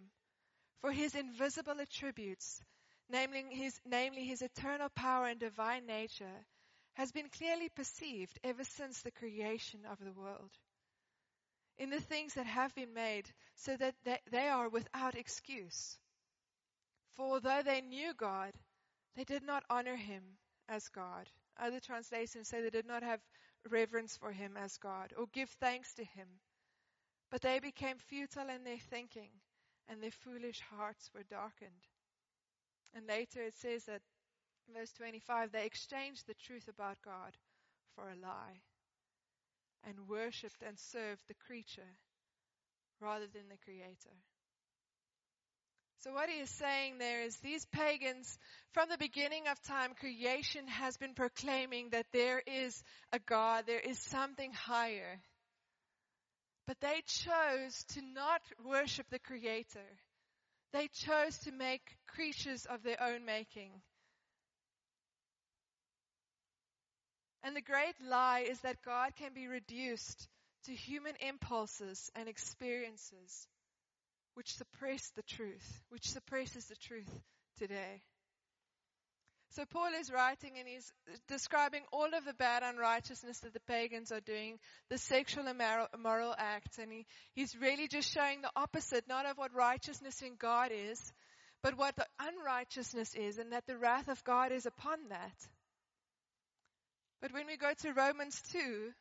For 0.80 0.92
his 0.92 1.14
invisible 1.14 1.80
attributes, 1.80 2.62
namely 3.10 3.44
his, 3.50 3.80
namely 3.84 4.24
his 4.24 4.42
eternal 4.42 4.90
power 4.90 5.26
and 5.26 5.40
divine 5.40 5.86
nature, 5.86 6.44
has 6.98 7.12
been 7.12 7.28
clearly 7.30 7.70
perceived 7.70 8.38
ever 8.44 8.64
since 8.64 9.00
the 9.00 9.10
creation 9.10 9.80
of 9.90 9.98
the 10.04 10.12
world 10.12 10.50
in 11.78 11.90
the 11.90 12.00
things 12.00 12.34
that 12.34 12.46
have 12.46 12.74
been 12.74 12.92
made, 12.92 13.24
so 13.54 13.76
that 13.76 13.94
they 14.32 14.48
are 14.48 14.68
without 14.68 15.14
excuse. 15.14 15.96
For 17.14 17.34
although 17.34 17.62
they 17.64 17.80
knew 17.80 18.12
God, 18.14 18.52
they 19.14 19.24
did 19.24 19.44
not 19.44 19.62
honor 19.70 19.94
him 19.94 20.22
as 20.68 20.88
God. 20.88 21.28
Other 21.56 21.78
translations 21.80 22.48
say 22.48 22.62
they 22.62 22.70
did 22.70 22.86
not 22.86 23.04
have 23.04 23.20
reverence 23.70 24.16
for 24.16 24.32
him 24.32 24.56
as 24.56 24.76
God 24.78 25.12
or 25.16 25.26
give 25.32 25.50
thanks 25.60 25.94
to 25.94 26.04
him. 26.04 26.26
But 27.30 27.42
they 27.42 27.60
became 27.60 27.98
futile 27.98 28.48
in 28.48 28.64
their 28.64 28.78
thinking, 28.90 29.30
and 29.88 30.02
their 30.02 30.10
foolish 30.10 30.60
hearts 30.76 31.10
were 31.14 31.24
darkened. 31.30 31.70
And 32.94 33.06
later 33.06 33.42
it 33.42 33.54
says 33.56 33.84
that, 33.84 34.02
verse 34.74 34.92
25, 34.92 35.52
they 35.52 35.64
exchanged 35.64 36.26
the 36.26 36.34
truth 36.46 36.68
about 36.68 36.96
God 37.04 37.36
for 37.94 38.04
a 38.08 38.16
lie 38.20 38.60
and 39.86 40.08
worshipped 40.08 40.62
and 40.66 40.78
served 40.78 41.22
the 41.28 41.34
creature 41.46 41.96
rather 43.00 43.26
than 43.32 43.48
the 43.48 43.58
creator. 43.64 44.16
So 46.00 46.12
what 46.12 46.28
he 46.28 46.38
is 46.40 46.50
saying 46.50 46.98
there 46.98 47.22
is 47.22 47.36
these 47.38 47.66
pagans, 47.66 48.38
from 48.72 48.88
the 48.88 48.98
beginning 48.98 49.48
of 49.48 49.60
time, 49.62 49.94
creation 49.98 50.68
has 50.68 50.96
been 50.96 51.14
proclaiming 51.14 51.90
that 51.90 52.06
there 52.12 52.40
is 52.46 52.82
a 53.12 53.18
God, 53.18 53.64
there 53.66 53.80
is 53.80 53.98
something 53.98 54.52
higher. 54.52 55.20
But 56.68 56.78
they 56.80 57.02
chose 57.06 57.84
to 57.94 58.02
not 58.02 58.42
worship 58.64 59.06
the 59.10 59.18
creator. 59.18 59.88
They 60.72 60.88
chose 60.92 61.38
to 61.40 61.52
make 61.52 61.96
creatures 62.06 62.64
of 62.66 62.82
their 62.82 63.02
own 63.02 63.24
making. 63.24 63.70
And 67.42 67.54
the 67.54 67.60
great 67.60 67.94
lie 68.06 68.46
is 68.48 68.60
that 68.60 68.82
God 68.84 69.14
can 69.16 69.32
be 69.34 69.46
reduced 69.46 70.28
to 70.64 70.72
human 70.72 71.14
impulses 71.20 72.10
and 72.14 72.28
experiences 72.28 73.46
which 74.34 74.54
suppress 74.54 75.10
the 75.16 75.22
truth, 75.22 75.82
which 75.88 76.08
suppresses 76.08 76.66
the 76.66 76.76
truth 76.76 77.10
today. 77.58 78.02
So 79.50 79.64
Paul 79.64 79.90
is 79.98 80.12
writing 80.12 80.52
and 80.58 80.68
he's 80.68 80.92
describing 81.26 81.82
all 81.90 82.14
of 82.14 82.24
the 82.24 82.34
bad 82.34 82.62
unrighteousness 82.62 83.40
that 83.40 83.54
the 83.54 83.60
pagans 83.60 84.12
are 84.12 84.20
doing, 84.20 84.58
the 84.90 84.98
sexual 84.98 85.46
immoral 85.48 86.34
acts, 86.36 86.78
and 86.78 86.92
he, 86.92 87.06
he's 87.34 87.56
really 87.56 87.88
just 87.88 88.12
showing 88.12 88.42
the 88.42 88.50
opposite, 88.54 89.08
not 89.08 89.26
of 89.26 89.38
what 89.38 89.54
righteousness 89.54 90.22
in 90.22 90.36
God 90.38 90.70
is, 90.72 91.12
but 91.62 91.76
what 91.76 91.96
the 91.96 92.06
unrighteousness 92.20 93.14
is, 93.14 93.38
and 93.38 93.52
that 93.52 93.66
the 93.66 93.76
wrath 93.76 94.08
of 94.08 94.22
God 94.22 94.52
is 94.52 94.66
upon 94.66 94.98
that. 95.08 95.48
But 97.20 97.32
when 97.32 97.46
we 97.46 97.56
go 97.56 97.72
to 97.82 97.92
Romans 97.92 98.40
2, 98.52 98.92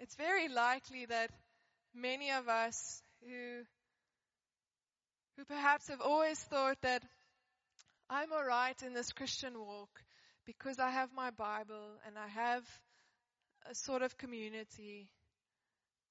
it's 0.00 0.16
very 0.16 0.48
likely 0.48 1.06
that 1.06 1.30
many 1.94 2.30
of 2.32 2.48
us 2.48 3.02
who, 3.22 3.62
who 5.36 5.44
perhaps 5.44 5.88
have 5.88 6.00
always 6.00 6.38
thought 6.40 6.76
that 6.82 7.02
I'm 8.10 8.32
alright 8.32 8.80
in 8.82 8.94
this 8.94 9.12
Christian 9.12 9.58
walk 9.58 9.90
because 10.44 10.78
I 10.78 10.90
have 10.90 11.10
my 11.14 11.30
Bible 11.30 11.98
and 12.06 12.16
I 12.18 12.26
have 12.28 12.64
a 13.70 13.74
sort 13.74 14.02
of 14.02 14.16
community. 14.16 15.08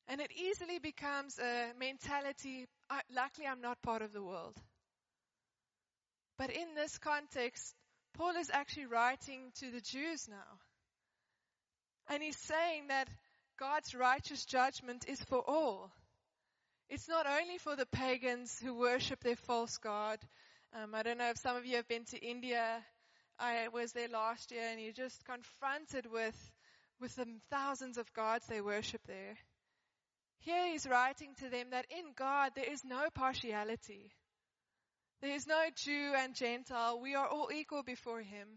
And 0.08 0.22
it 0.22 0.32
easily 0.32 0.80
becomes 0.80 1.38
a 1.40 1.72
mentality, 1.78 2.68
I, 2.90 3.02
luckily 3.14 3.48
I'm 3.48 3.62
not 3.62 3.82
part 3.82 4.02
of 4.02 4.14
the 4.14 4.24
world. 4.24 4.56
But 6.38 6.52
in 6.52 6.76
this 6.76 6.98
context, 7.00 7.74
Paul 8.18 8.36
is 8.38 8.50
actually 8.52 8.88
writing 8.88 9.52
to 9.60 9.70
the 9.70 9.82
Jews 9.82 10.28
now. 10.28 10.60
And 12.10 12.24
he's 12.24 12.38
saying 12.38 12.88
that 12.88 13.08
God's 13.60 13.94
righteous 13.94 14.44
judgment 14.46 15.06
is 15.08 15.22
for 15.22 15.40
all. 15.48 15.92
It's 16.90 17.08
not 17.08 17.28
only 17.28 17.60
for 17.60 17.76
the 17.76 17.86
pagans 17.86 18.60
who 18.60 18.74
worship 18.80 19.20
their 19.24 19.36
false 19.36 19.78
God. 19.78 20.18
Um, 20.74 20.96
I 20.96 21.04
don't 21.04 21.20
know 21.20 21.30
if 21.30 21.38
some 21.38 21.56
of 21.58 21.66
you 21.66 21.76
have 21.76 21.88
been 21.88 22.06
to 22.06 22.18
India. 22.18 22.84
I 23.38 23.68
was 23.68 23.92
there 23.92 24.08
last 24.08 24.52
year 24.52 24.64
and 24.72 24.82
you're 24.82 24.94
just 24.94 25.24
confronted 25.26 26.12
with, 26.12 26.52
with 27.00 27.16
the 27.16 27.28
thousands 27.52 27.98
of 27.98 28.12
gods 28.14 28.48
they 28.48 28.62
worship 28.62 29.02
there. 29.06 29.38
Here 30.40 30.72
he's 30.72 30.88
writing 30.88 31.36
to 31.40 31.50
them 31.50 31.68
that 31.72 31.86
in 31.92 32.14
God 32.16 32.54
there 32.56 32.72
is 32.72 32.84
no 32.84 33.10
partiality. 33.14 34.12
There 35.22 35.34
is 35.34 35.48
no 35.48 35.64
Jew 35.76 36.14
and 36.16 36.36
Gentile. 36.36 37.00
We 37.00 37.16
are 37.16 37.28
all 37.28 37.50
equal 37.54 37.84
before 37.84 38.22
him. 38.22 38.48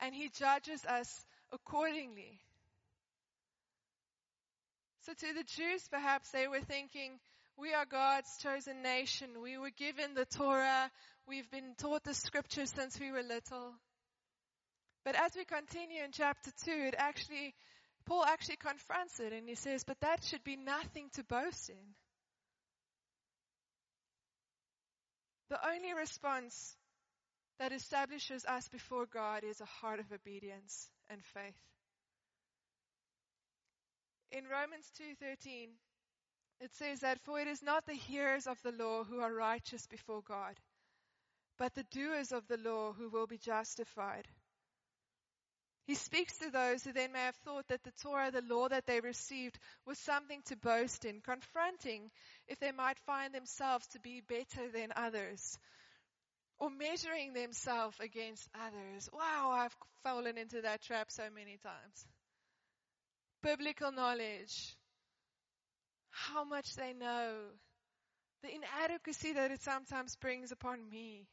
And 0.00 0.14
he 0.14 0.30
judges 0.30 0.84
us 0.86 1.24
accordingly. 1.52 2.40
So 5.06 5.12
to 5.12 5.34
the 5.34 5.44
Jews, 5.44 5.86
perhaps 5.90 6.30
they 6.30 6.48
were 6.48 6.60
thinking, 6.60 7.18
we 7.56 7.74
are 7.74 7.84
God's 7.84 8.38
chosen 8.38 8.82
nation. 8.82 9.42
We 9.42 9.58
were 9.58 9.70
given 9.70 10.14
the 10.14 10.24
Torah. 10.24 10.90
We've 11.26 11.50
been 11.50 11.74
taught 11.76 12.04
the 12.04 12.14
scriptures 12.14 12.72
since 12.74 12.98
we 12.98 13.12
were 13.12 13.22
little. 13.22 13.74
But 15.04 15.16
as 15.16 15.34
we 15.36 15.44
continue 15.44 16.02
in 16.02 16.12
chapter 16.12 16.50
2, 16.64 16.70
it 16.70 16.94
actually, 16.96 17.54
Paul 18.06 18.24
actually 18.24 18.56
confronts 18.56 19.20
it 19.20 19.32
and 19.32 19.48
he 19.48 19.56
says, 19.56 19.84
but 19.84 20.00
that 20.00 20.24
should 20.24 20.44
be 20.44 20.56
nothing 20.56 21.10
to 21.14 21.24
boast 21.24 21.68
in. 21.68 21.94
The 25.52 25.68
only 25.68 25.92
response 25.92 26.78
that 27.58 27.72
establishes 27.72 28.46
us 28.46 28.70
before 28.70 29.04
God 29.04 29.44
is 29.44 29.60
a 29.60 29.66
heart 29.66 30.00
of 30.00 30.10
obedience 30.10 30.88
and 31.10 31.22
faith. 31.22 31.60
In 34.30 34.44
Romans 34.48 34.90
2:13 34.98 35.68
it 36.58 36.72
says 36.72 37.00
that 37.00 37.20
for 37.20 37.38
it 37.38 37.48
is 37.48 37.62
not 37.62 37.84
the 37.84 37.92
hearers 37.92 38.46
of 38.46 38.62
the 38.62 38.72
law 38.72 39.04
who 39.04 39.20
are 39.20 39.34
righteous 39.34 39.86
before 39.86 40.22
God 40.22 40.58
but 41.58 41.74
the 41.74 41.84
doers 41.84 42.32
of 42.32 42.48
the 42.48 42.56
law 42.56 42.94
who 42.94 43.10
will 43.10 43.26
be 43.26 43.36
justified. 43.36 44.26
He 45.84 45.96
speaks 45.96 46.38
to 46.38 46.50
those 46.50 46.84
who 46.84 46.92
then 46.92 47.12
may 47.12 47.24
have 47.24 47.36
thought 47.36 47.66
that 47.68 47.82
the 47.82 47.90
Torah, 48.02 48.30
the 48.30 48.42
law 48.42 48.68
that 48.68 48.86
they 48.86 49.00
received, 49.00 49.58
was 49.84 49.98
something 49.98 50.40
to 50.46 50.56
boast 50.56 51.04
in, 51.04 51.20
confronting 51.20 52.10
if 52.46 52.60
they 52.60 52.70
might 52.70 52.98
find 53.00 53.34
themselves 53.34 53.86
to 53.88 54.00
be 54.00 54.20
better 54.20 54.68
than 54.72 54.92
others, 54.94 55.58
or 56.60 56.70
measuring 56.70 57.32
themselves 57.32 57.98
against 57.98 58.48
others. 58.54 59.08
Wow, 59.12 59.50
I've 59.52 59.76
fallen 60.04 60.38
into 60.38 60.62
that 60.62 60.82
trap 60.82 61.10
so 61.10 61.24
many 61.34 61.56
times. 61.56 62.06
Biblical 63.42 63.90
knowledge, 63.90 64.76
how 66.10 66.44
much 66.44 66.76
they 66.76 66.92
know, 66.92 67.34
the 68.44 68.54
inadequacy 68.54 69.32
that 69.32 69.50
it 69.50 69.60
sometimes 69.62 70.14
brings 70.14 70.52
upon 70.52 70.88
me. 70.88 71.26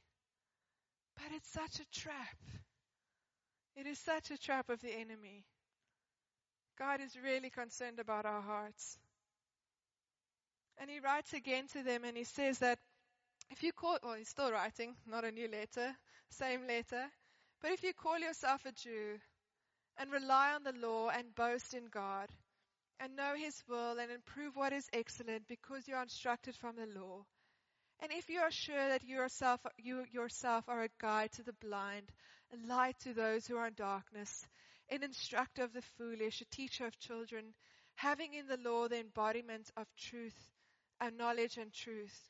But 1.15 1.35
it's 1.35 1.49
such 1.49 1.79
a 1.79 1.99
trap. 1.99 2.37
It 3.75 3.85
is 3.87 3.99
such 3.99 4.31
a 4.31 4.37
trap 4.37 4.69
of 4.69 4.81
the 4.81 4.91
enemy. 4.91 5.45
God 6.77 7.01
is 7.01 7.15
really 7.21 7.49
concerned 7.49 7.99
about 7.99 8.25
our 8.25 8.41
hearts. 8.41 8.97
And 10.77 10.89
he 10.89 10.99
writes 10.99 11.33
again 11.33 11.67
to 11.73 11.83
them 11.83 12.03
and 12.05 12.15
he 12.15 12.23
says 12.23 12.59
that 12.59 12.79
if 13.51 13.63
you 13.63 13.73
call, 13.73 13.97
well, 14.03 14.13
he's 14.13 14.29
still 14.29 14.51
writing, 14.51 14.95
not 15.05 15.25
a 15.25 15.31
new 15.31 15.47
letter, 15.49 15.95
same 16.29 16.67
letter. 16.67 17.05
But 17.61 17.71
if 17.71 17.83
you 17.83 17.93
call 17.93 18.19
yourself 18.19 18.65
a 18.65 18.71
Jew 18.71 19.19
and 19.97 20.11
rely 20.11 20.53
on 20.53 20.63
the 20.63 20.73
law 20.73 21.09
and 21.09 21.35
boast 21.35 21.73
in 21.73 21.87
God 21.91 22.29
and 22.99 23.15
know 23.15 23.33
his 23.35 23.61
will 23.67 23.97
and 23.99 24.11
improve 24.11 24.55
what 24.55 24.71
is 24.71 24.87
excellent 24.93 25.47
because 25.47 25.87
you 25.87 25.95
are 25.95 26.03
instructed 26.03 26.55
from 26.55 26.75
the 26.75 26.99
law, 26.99 27.25
and 28.01 28.11
if 28.13 28.29
you 28.29 28.39
are 28.39 28.51
sure 28.51 28.89
that 28.89 29.03
you 29.03 29.15
yourself, 29.15 29.59
you 29.77 30.05
yourself 30.11 30.63
are 30.69 30.83
a 30.83 30.89
guide 31.01 31.31
to 31.33 31.43
the 31.43 31.53
blind, 31.53 32.09
a 32.53 32.67
light 32.67 32.95
to 33.01 33.13
those 33.13 33.47
who 33.47 33.57
are 33.57 33.67
in 33.67 33.73
darkness, 33.75 34.45
an 34.89 35.03
instructor 35.03 35.63
of 35.63 35.73
the 35.73 35.81
foolish, 35.97 36.41
a 36.41 36.55
teacher 36.55 36.85
of 36.85 36.99
children, 36.99 37.53
having 37.95 38.33
in 38.33 38.47
the 38.47 38.57
law 38.57 38.87
the 38.87 38.99
embodiment 38.99 39.69
of 39.77 39.85
truth 39.97 40.51
and 40.99 41.17
knowledge 41.17 41.57
and 41.57 41.73
truth. 41.73 42.29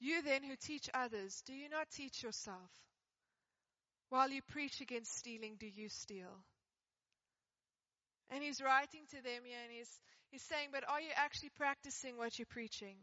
You 0.00 0.22
then 0.22 0.44
who 0.44 0.54
teach 0.56 0.88
others, 0.94 1.42
do 1.44 1.52
you 1.52 1.68
not 1.68 1.90
teach 1.90 2.22
yourself? 2.22 2.70
While 4.10 4.30
you 4.30 4.40
preach 4.42 4.80
against 4.80 5.16
stealing, 5.16 5.56
do 5.58 5.66
you 5.66 5.88
steal? 5.88 6.44
And 8.30 8.42
he's 8.42 8.62
writing 8.62 9.02
to 9.10 9.22
them 9.22 9.42
here 9.44 9.58
and 9.62 9.72
he's, 9.72 9.90
he's 10.30 10.42
saying, 10.42 10.68
but 10.72 10.84
are 10.88 11.00
you 11.00 11.10
actually 11.16 11.50
practicing 11.56 12.16
what 12.16 12.38
you're 12.38 12.46
preaching? 12.46 12.96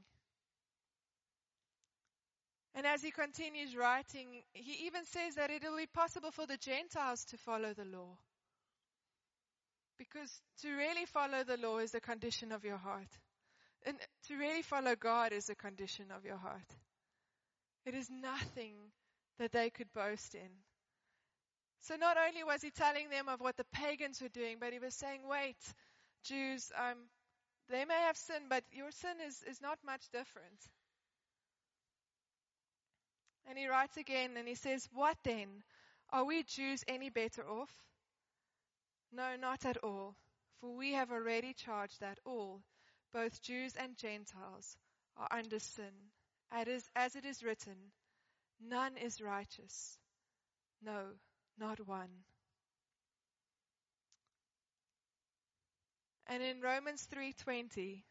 And 2.75 2.85
as 2.85 3.01
he 3.01 3.09
continues 3.09 3.75
writing, 3.75 4.43
he 4.51 4.85
even 4.85 5.05
says 5.05 5.35
that 5.35 5.49
it 5.49 5.63
will 5.63 5.77
be 5.77 5.85
possible 5.85 6.31
for 6.31 6.45
the 6.45 6.57
Gentiles 6.57 7.23
to 7.25 7.37
follow 7.37 7.73
the 7.73 7.85
law. 7.85 8.17
Because 9.97 10.41
to 10.61 10.75
really 10.75 11.05
follow 11.05 11.45
the 11.45 11.55
law 11.55 11.77
is 11.77 11.95
a 11.95 12.01
condition 12.01 12.51
of 12.51 12.65
your 12.65 12.77
heart. 12.77 13.07
And 13.85 13.97
to 14.27 14.35
really 14.35 14.61
follow 14.61 14.95
God 14.95 15.31
is 15.31 15.49
a 15.49 15.55
condition 15.55 16.07
of 16.13 16.25
your 16.25 16.35
heart. 16.35 16.75
It 17.85 17.93
is 17.93 18.09
nothing 18.09 18.73
that 19.39 19.53
they 19.53 19.69
could 19.69 19.93
boast 19.93 20.35
in. 20.35 20.49
So 21.81 21.95
not 21.95 22.17
only 22.17 22.43
was 22.43 22.61
he 22.61 22.71
telling 22.71 23.09
them 23.09 23.29
of 23.29 23.39
what 23.39 23.55
the 23.55 23.65
pagans 23.71 24.21
were 24.21 24.29
doing, 24.29 24.57
but 24.59 24.73
he 24.73 24.79
was 24.79 24.95
saying, 24.95 25.21
wait, 25.29 25.55
Jews, 26.23 26.71
um, 26.77 26.97
they 27.69 27.85
may 27.85 28.01
have 28.07 28.17
sinned, 28.17 28.45
but 28.49 28.63
your 28.73 28.91
sin 28.91 29.15
is, 29.25 29.43
is 29.47 29.61
not 29.61 29.77
much 29.85 30.09
different. 30.11 30.59
And 33.47 33.57
he 33.57 33.67
writes 33.67 33.97
again 33.97 34.37
and 34.37 34.47
he 34.47 34.55
says, 34.55 34.89
What 34.93 35.17
then? 35.23 35.63
Are 36.09 36.25
we 36.25 36.43
Jews 36.43 36.83
any 36.87 37.09
better 37.09 37.47
off? 37.47 37.71
No, 39.11 39.35
not 39.35 39.65
at 39.65 39.77
all. 39.77 40.15
For 40.59 40.75
we 40.75 40.93
have 40.93 41.11
already 41.11 41.53
charged 41.53 41.99
that 41.99 42.19
all, 42.25 42.61
both 43.13 43.41
Jews 43.41 43.75
and 43.75 43.97
Gentiles, 43.97 44.77
are 45.17 45.27
under 45.31 45.59
sin. 45.59 46.11
As 46.51 47.15
it 47.15 47.25
is 47.25 47.43
written, 47.43 47.91
none 48.59 48.97
is 48.97 49.21
righteous. 49.21 49.97
No, 50.81 51.07
not 51.57 51.85
one. 51.85 52.23
And 56.27 56.41
in 56.41 56.61
Romans 56.61 57.07
3:20 57.13 58.03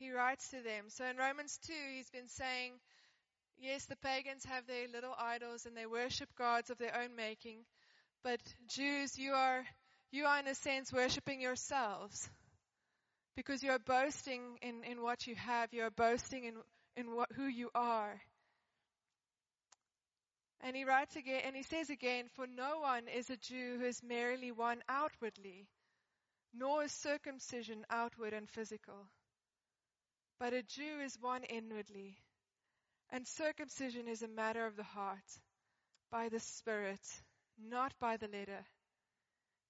he 0.00 0.10
writes 0.10 0.48
to 0.48 0.62
them. 0.62 0.86
So 0.88 1.04
in 1.04 1.18
Romans 1.18 1.58
2, 1.66 1.72
he's 1.94 2.08
been 2.10 2.28
saying, 2.28 2.72
yes, 3.58 3.84
the 3.84 3.96
pagans 3.96 4.44
have 4.46 4.66
their 4.66 4.88
little 4.88 5.14
idols 5.16 5.66
and 5.66 5.76
they 5.76 5.86
worship 5.86 6.30
gods 6.36 6.70
of 6.70 6.78
their 6.78 6.96
own 6.96 7.14
making, 7.14 7.58
but 8.24 8.40
Jews, 8.68 9.18
you 9.18 9.32
are, 9.32 9.62
you 10.10 10.24
are 10.24 10.38
in 10.38 10.46
a 10.46 10.54
sense 10.54 10.92
worshiping 10.92 11.40
yourselves 11.40 12.28
because 13.36 13.62
you 13.62 13.70
are 13.70 13.78
boasting 13.78 14.58
in, 14.62 14.84
in 14.90 15.02
what 15.02 15.26
you 15.26 15.34
have. 15.34 15.72
You 15.72 15.82
are 15.82 15.90
boasting 15.90 16.44
in, 16.44 16.54
in 16.96 17.14
what, 17.14 17.28
who 17.36 17.46
you 17.46 17.68
are. 17.74 18.20
And 20.62 20.76
he 20.76 20.84
writes 20.84 21.16
again, 21.16 21.42
and 21.46 21.56
he 21.56 21.62
says 21.62 21.88
again, 21.88 22.26
for 22.36 22.46
no 22.46 22.80
one 22.80 23.04
is 23.08 23.30
a 23.30 23.36
Jew 23.36 23.78
who 23.78 23.86
is 23.86 24.02
merely 24.02 24.50
one 24.50 24.82
outwardly, 24.88 25.68
nor 26.54 26.84
is 26.84 26.92
circumcision 26.92 27.84
outward 27.90 28.34
and 28.34 28.48
physical. 28.48 29.06
But 30.40 30.54
a 30.54 30.62
Jew 30.62 31.00
is 31.04 31.20
one 31.20 31.44
inwardly, 31.44 32.16
and 33.10 33.26
circumcision 33.26 34.08
is 34.08 34.22
a 34.22 34.28
matter 34.28 34.66
of 34.66 34.74
the 34.74 34.82
heart, 34.82 35.18
by 36.10 36.30
the 36.30 36.40
Spirit, 36.40 36.98
not 37.58 37.92
by 38.00 38.16
the 38.16 38.26
letter. 38.26 38.64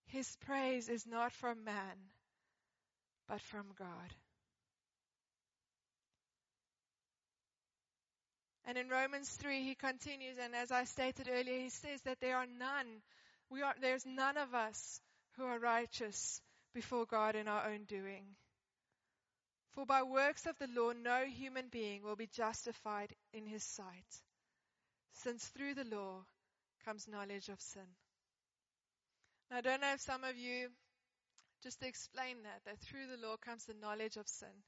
His 0.06 0.37
praise 0.46 0.88
is 0.88 1.09
not 1.09 1.33
from 1.33 1.64
man, 1.64 1.96
but 3.26 3.40
from 3.40 3.66
God. 3.76 4.14
And 8.64 8.78
in 8.78 8.88
Romans 8.88 9.28
3, 9.28 9.64
he 9.64 9.74
continues, 9.74 10.37
and 10.40 10.54
as 10.54 10.70
I 10.70 10.85
stated 10.85 11.28
earlier, 11.28 11.59
he 11.59 11.70
says 11.70 12.00
that 12.02 12.20
there 12.20 12.37
are 12.37 12.46
none, 12.46 13.02
we 13.50 13.62
are, 13.62 13.74
there's 13.80 14.06
none 14.06 14.37
of 14.37 14.54
us 14.54 15.00
who 15.37 15.42
are 15.42 15.59
righteous 15.59 16.40
before 16.72 17.06
God 17.06 17.35
in 17.35 17.48
our 17.48 17.70
own 17.70 17.87
doing. 17.88 18.22
For 19.74 19.87
by 19.87 20.02
works 20.02 20.46
of 20.46 20.59
the 20.59 20.66
law, 20.66 20.92
no 20.92 21.24
human 21.24 21.68
being 21.68 22.02
will 22.02 22.16
be 22.16 22.26
justified 22.26 23.14
in 23.33 23.46
his 23.46 23.62
sight, 23.62 24.22
since 25.12 25.46
through 25.48 25.74
the 25.74 25.85
law 25.85 26.24
comes 26.85 27.06
knowledge 27.06 27.48
of 27.48 27.61
sin. 27.61 27.87
Now, 29.50 29.59
I 29.59 29.61
don't 29.61 29.80
know 29.80 29.92
if 29.92 30.00
some 30.00 30.24
of 30.24 30.37
you, 30.37 30.68
just 31.62 31.80
to 31.80 31.87
explain 31.87 32.42
that, 32.42 32.62
that 32.64 32.80
through 32.80 33.06
the 33.06 33.26
law 33.26 33.37
comes 33.37 33.64
the 33.64 33.74
knowledge 33.74 34.16
of 34.16 34.28
sin. 34.28 34.64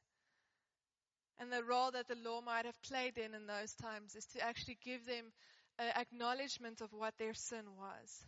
And 1.38 1.50
the 1.50 1.64
role 1.64 1.90
that 1.90 2.08
the 2.08 2.16
law 2.16 2.40
might 2.40 2.66
have 2.66 2.80
played 2.82 3.18
in 3.18 3.34
in 3.34 3.46
those 3.46 3.74
times 3.74 4.14
is 4.14 4.26
to 4.26 4.40
actually 4.40 4.78
give 4.84 5.06
them 5.06 5.32
an 5.78 5.92
acknowledgement 5.96 6.80
of 6.80 6.92
what 6.92 7.14
their 7.18 7.34
sin 7.34 7.64
was. 7.76 8.24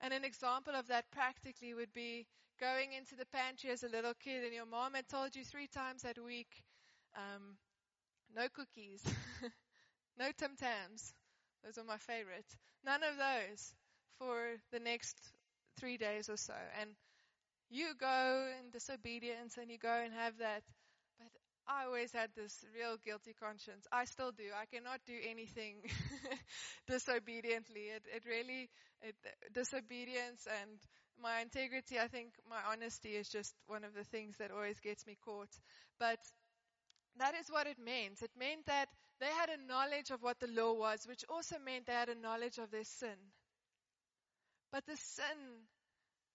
And 0.00 0.12
an 0.12 0.24
example 0.24 0.74
of 0.74 0.88
that 0.88 1.10
practically 1.12 1.74
would 1.74 1.92
be 1.92 2.26
going 2.60 2.92
into 2.92 3.16
the 3.16 3.26
pantry 3.26 3.70
as 3.70 3.82
a 3.82 3.88
little 3.88 4.14
kid 4.14 4.44
and 4.44 4.54
your 4.54 4.66
mom 4.66 4.94
had 4.94 5.08
told 5.08 5.34
you 5.36 5.44
three 5.44 5.68
times 5.68 6.02
that 6.02 6.18
week, 6.22 6.48
um, 7.16 7.56
no 8.34 8.48
cookies, 8.54 9.02
no 10.18 10.26
Tim 10.38 10.56
Tams. 10.56 11.14
Those 11.64 11.78
are 11.78 11.84
my 11.84 11.98
favorite. 11.98 12.46
None 12.84 13.02
of 13.02 13.16
those. 13.16 13.74
for 14.18 14.56
the 14.72 14.80
next 14.80 15.16
three 15.78 15.96
days 15.98 16.28
or 16.30 16.36
so. 16.36 16.54
And 16.80 16.90
you 17.70 17.94
go 17.98 18.48
in 18.60 18.70
disobedience 18.70 19.56
and 19.58 19.70
you 19.70 19.78
go 19.78 19.92
and 20.04 20.12
have 20.14 20.38
that. 20.38 20.62
But 21.18 21.28
I 21.68 21.84
always 21.86 22.12
had 22.12 22.30
this 22.36 22.64
real 22.74 22.96
guilty 23.04 23.34
conscience. 23.34 23.86
I 23.92 24.04
still 24.04 24.32
do. 24.32 24.44
I 24.56 24.66
cannot 24.66 25.00
do 25.06 25.14
anything 25.28 25.82
disobediently. 26.88 27.90
It, 27.96 28.04
it 28.14 28.24
really, 28.26 28.70
it, 29.02 29.16
disobedience 29.54 30.46
and 30.62 30.78
my 31.22 31.40
integrity, 31.40 31.98
I 31.98 32.08
think 32.08 32.32
my 32.48 32.60
honesty 32.70 33.10
is 33.10 33.28
just 33.28 33.54
one 33.66 33.84
of 33.84 33.94
the 33.94 34.04
things 34.04 34.36
that 34.38 34.50
always 34.50 34.80
gets 34.80 35.06
me 35.06 35.16
caught. 35.24 35.50
But 35.98 36.18
that 37.18 37.34
is 37.34 37.48
what 37.48 37.66
it 37.66 37.78
meant. 37.78 38.22
It 38.22 38.30
meant 38.38 38.66
that 38.66 38.88
they 39.20 39.26
had 39.26 39.48
a 39.50 39.66
knowledge 39.66 40.10
of 40.10 40.22
what 40.22 40.40
the 40.40 40.48
law 40.48 40.72
was, 40.72 41.06
which 41.06 41.24
also 41.28 41.56
meant 41.64 41.86
they 41.86 41.92
had 41.92 42.08
a 42.08 42.14
knowledge 42.14 42.58
of 42.58 42.70
their 42.70 42.84
sin. 42.84 43.16
But 44.72 44.86
the 44.86 44.96
sin 44.96 45.66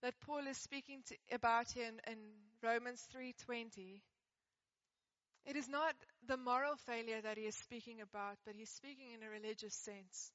that 0.01 0.13
Paul 0.21 0.47
is 0.47 0.57
speaking 0.57 1.01
to, 1.07 1.15
about 1.31 1.71
here 1.71 1.87
in, 1.87 1.99
in 2.11 2.19
Romans 2.63 3.05
3:20, 3.13 4.01
it 5.45 5.55
is 5.55 5.67
not 5.67 5.95
the 6.27 6.37
moral 6.37 6.75
failure 6.75 7.21
that 7.21 7.37
he 7.37 7.45
is 7.45 7.55
speaking 7.55 8.01
about, 8.01 8.37
but 8.45 8.55
he's 8.55 8.69
speaking 8.69 9.11
in 9.13 9.23
a 9.23 9.29
religious 9.29 9.73
sense. 9.73 10.31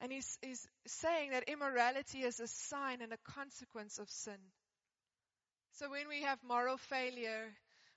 And 0.00 0.12
he's, 0.12 0.38
he's 0.42 0.66
saying 0.86 1.30
that 1.30 1.44
immorality 1.48 2.20
is 2.20 2.38
a 2.38 2.46
sign 2.46 3.00
and 3.00 3.12
a 3.12 3.32
consequence 3.32 3.98
of 3.98 4.10
sin. 4.10 4.38
So 5.72 5.90
when 5.90 6.08
we 6.08 6.22
have 6.22 6.38
moral 6.46 6.76
failure, 6.76 7.54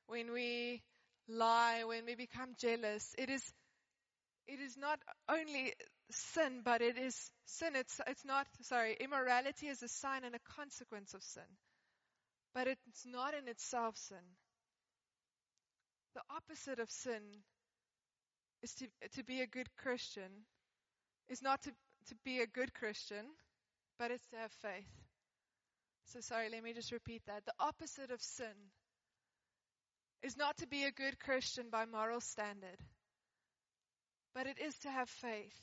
when 0.07 0.31
we 0.31 0.81
lie, 1.27 1.83
when 1.85 2.05
we 2.05 2.15
become 2.15 2.55
jealous, 2.59 3.13
it 3.17 3.29
is, 3.29 3.43
it 4.47 4.59
is 4.59 4.77
not 4.77 4.99
only 5.29 5.73
sin, 6.11 6.61
but 6.63 6.81
it 6.81 6.97
is 6.97 7.31
sin. 7.45 7.75
It's, 7.75 7.99
it's 8.07 8.25
not, 8.25 8.47
sorry, 8.61 8.97
immorality 8.99 9.67
is 9.67 9.83
a 9.83 9.87
sign 9.87 10.23
and 10.23 10.35
a 10.35 10.55
consequence 10.55 11.13
of 11.13 11.23
sin. 11.23 11.43
But 12.53 12.67
it's 12.67 13.05
not 13.05 13.33
in 13.33 13.47
itself 13.47 13.95
sin. 13.97 14.17
The 16.15 16.21
opposite 16.35 16.79
of 16.79 16.89
sin 16.89 17.21
is 18.63 18.73
to, 18.75 18.87
to 19.15 19.23
be 19.23 19.41
a 19.41 19.47
good 19.47 19.67
Christian, 19.77 20.45
is 21.29 21.41
not 21.41 21.61
to, 21.63 21.71
to 22.07 22.15
be 22.23 22.39
a 22.39 22.47
good 22.47 22.73
Christian, 22.73 23.25
but 23.97 24.11
it's 24.11 24.27
to 24.29 24.37
have 24.37 24.51
faith. 24.61 24.89
So 26.13 26.21
sorry, 26.21 26.49
let 26.49 26.63
me 26.63 26.73
just 26.73 26.91
repeat 26.91 27.21
that. 27.27 27.45
The 27.45 27.53
opposite 27.59 28.11
of 28.11 28.21
sin 28.21 28.71
is 30.23 30.37
not 30.37 30.57
to 30.57 30.67
be 30.67 30.83
a 30.85 30.91
good 30.91 31.19
Christian 31.19 31.69
by 31.69 31.85
moral 31.85 32.21
standard, 32.21 32.77
but 34.33 34.47
it 34.47 34.57
is 34.59 34.77
to 34.79 34.89
have 34.89 35.09
faith. 35.09 35.55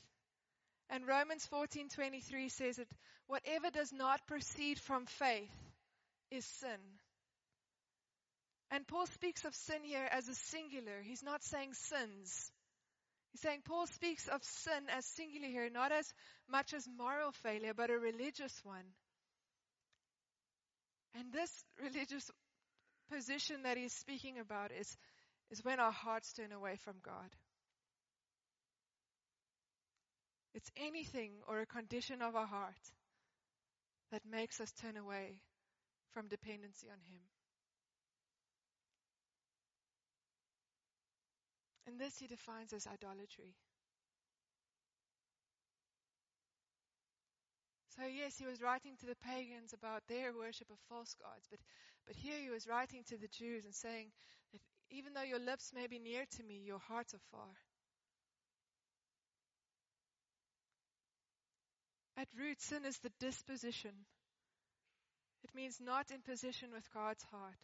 And 0.89 1.05
Romans 1.05 1.45
14:23 1.51 2.49
says 2.49 2.79
it, 2.79 2.87
whatever 3.27 3.69
does 3.69 3.91
not 3.91 4.25
proceed 4.25 4.79
from 4.79 5.05
faith 5.05 5.51
is 6.31 6.45
sin. 6.45 6.79
And 8.71 8.87
Paul 8.87 9.05
speaks 9.07 9.45
of 9.45 9.55
sin 9.55 9.83
here 9.83 10.07
as 10.11 10.27
a 10.27 10.35
singular. 10.35 11.01
He's 11.01 11.23
not 11.23 11.43
saying 11.43 11.73
sins. 11.73 12.51
He's 13.37 13.43
saying 13.43 13.61
Paul 13.65 13.85
speaks 13.85 14.27
of 14.27 14.43
sin 14.43 14.89
as 14.89 15.05
singular 15.05 15.47
here, 15.47 15.69
not 15.69 15.91
as 15.91 16.11
much 16.49 16.73
as 16.73 16.87
moral 16.97 17.31
failure, 17.31 17.73
but 17.75 17.91
a 17.91 17.93
religious 17.93 18.59
one. 18.63 18.95
And 21.13 21.31
this 21.31 21.51
religious 21.79 22.31
position 23.11 23.61
that 23.61 23.77
he's 23.77 23.93
speaking 23.93 24.39
about 24.39 24.71
is, 24.71 24.97
is 25.51 25.63
when 25.63 25.79
our 25.79 25.91
hearts 25.91 26.33
turn 26.33 26.51
away 26.51 26.77
from 26.77 26.95
God. 27.03 27.29
It's 30.55 30.71
anything 30.75 31.33
or 31.47 31.61
a 31.61 31.67
condition 31.67 32.23
of 32.23 32.35
our 32.35 32.47
heart 32.47 32.73
that 34.11 34.23
makes 34.25 34.59
us 34.59 34.71
turn 34.81 34.97
away 34.97 35.35
from 36.11 36.27
dependency 36.27 36.87
on 36.89 36.97
Him. 37.13 37.21
And 41.87 41.97
this 41.97 42.19
he 42.19 42.27
defines 42.27 42.73
as 42.73 42.85
idolatry. 42.85 43.55
So, 47.95 48.05
yes, 48.05 48.37
he 48.37 48.45
was 48.45 48.61
writing 48.61 48.93
to 48.99 49.07
the 49.07 49.15
pagans 49.25 49.73
about 49.73 50.03
their 50.07 50.31
worship 50.31 50.69
of 50.69 50.77
false 50.89 51.15
gods, 51.19 51.47
but, 51.49 51.59
but 52.05 52.15
here 52.15 52.37
he 52.43 52.51
was 52.51 52.67
writing 52.67 53.03
to 53.07 53.17
the 53.17 53.29
Jews 53.29 53.63
and 53.65 53.73
saying 53.73 54.11
that 54.51 54.61
even 54.91 55.13
though 55.13 55.23
your 55.23 55.39
lips 55.39 55.71
may 55.73 55.87
be 55.87 55.97
near 55.97 56.25
to 56.37 56.43
me, 56.43 56.61
your 56.63 56.77
hearts 56.77 57.15
are 57.15 57.25
far. 57.31 57.55
At 62.17 62.27
root, 62.37 62.61
sin 62.61 62.85
is 62.85 62.97
the 62.99 63.11
disposition. 63.19 63.93
It 65.43 65.55
means 65.55 65.79
not 65.79 66.11
in 66.11 66.21
position 66.21 66.69
with 66.73 66.93
God's 66.93 67.23
heart, 67.31 67.61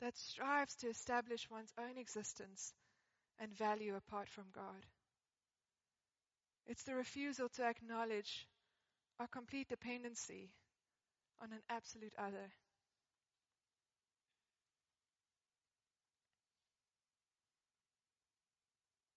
that 0.00 0.18
strives 0.18 0.74
to 0.76 0.88
establish 0.88 1.48
one's 1.48 1.72
own 1.78 1.96
existence 1.96 2.74
and 3.40 3.56
value 3.56 3.96
apart 3.96 4.28
from 4.28 4.44
God. 4.54 4.86
It's 6.66 6.84
the 6.84 6.94
refusal 6.94 7.48
to 7.56 7.64
acknowledge 7.64 8.46
our 9.18 9.26
complete 9.26 9.68
dependency 9.68 10.50
on 11.42 11.52
an 11.52 11.62
absolute 11.68 12.12
other. 12.18 12.52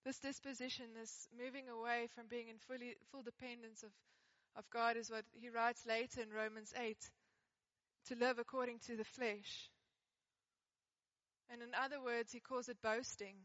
This 0.05 0.19
disposition, 0.19 0.85
this 0.99 1.27
moving 1.37 1.69
away 1.69 2.07
from 2.13 2.25
being 2.29 2.49
in 2.49 2.57
fully, 2.57 2.95
full 3.11 3.21
dependence 3.21 3.83
of, 3.83 3.91
of 4.57 4.69
God, 4.69 4.97
is 4.97 5.09
what 5.09 5.23
he 5.31 5.49
writes 5.49 5.85
later 5.87 6.21
in 6.21 6.29
Romans 6.29 6.73
8 6.77 6.97
to 8.07 8.15
live 8.15 8.37
according 8.37 8.79
to 8.87 8.97
the 8.97 9.05
flesh. 9.05 9.69
And 11.49 11.61
in 11.61 11.69
other 11.73 12.01
words, 12.01 12.33
he 12.33 12.41
calls 12.41 12.67
it 12.67 12.81
boasting. 12.81 13.35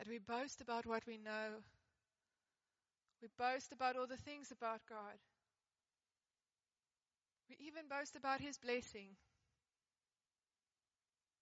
That 0.00 0.08
we 0.08 0.16
boast 0.16 0.62
about 0.62 0.86
what 0.86 1.06
we 1.06 1.18
know 1.18 1.60
we 3.20 3.28
boast 3.36 3.70
about 3.72 3.96
all 3.96 4.06
the 4.06 4.16
things 4.16 4.50
about 4.50 4.80
God. 4.88 5.20
We 7.50 7.56
even 7.66 7.84
boast 7.86 8.16
about 8.16 8.40
His 8.40 8.56
blessing. 8.56 9.08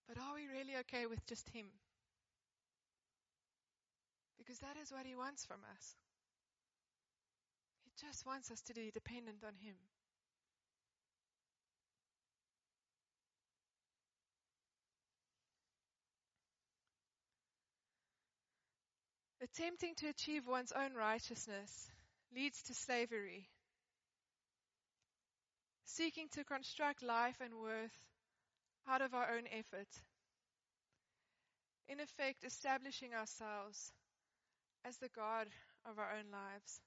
But 0.08 0.18
are 0.18 0.34
we 0.34 0.48
really 0.48 0.74
okay 0.80 1.06
with 1.06 1.24
just 1.26 1.48
Him? 1.50 1.66
Because 4.38 4.58
that 4.58 4.76
is 4.82 4.90
what 4.90 5.06
He 5.06 5.14
wants 5.14 5.44
from 5.44 5.60
us. 5.76 5.94
He 7.84 7.92
just 8.06 8.26
wants 8.26 8.50
us 8.50 8.60
to 8.62 8.74
be 8.74 8.90
dependent 8.90 9.44
on 9.46 9.54
Him. 9.62 9.76
Attempting 19.40 19.94
to 19.96 20.08
achieve 20.08 20.48
one's 20.48 20.72
own 20.72 20.94
righteousness 20.94 21.90
leads 22.34 22.60
to 22.64 22.74
slavery. 22.74 23.48
Seeking 25.84 26.26
to 26.32 26.44
construct 26.44 27.02
life 27.02 27.36
and 27.40 27.54
worth 27.54 27.96
out 28.88 29.00
of 29.00 29.14
our 29.14 29.30
own 29.36 29.44
effort. 29.56 29.88
In 31.88 32.00
effect, 32.00 32.44
establishing 32.44 33.14
ourselves 33.14 33.92
as 34.84 34.96
the 34.98 35.08
God 35.14 35.46
of 35.88 35.98
our 35.98 36.10
own 36.18 36.30
lives. 36.32 36.80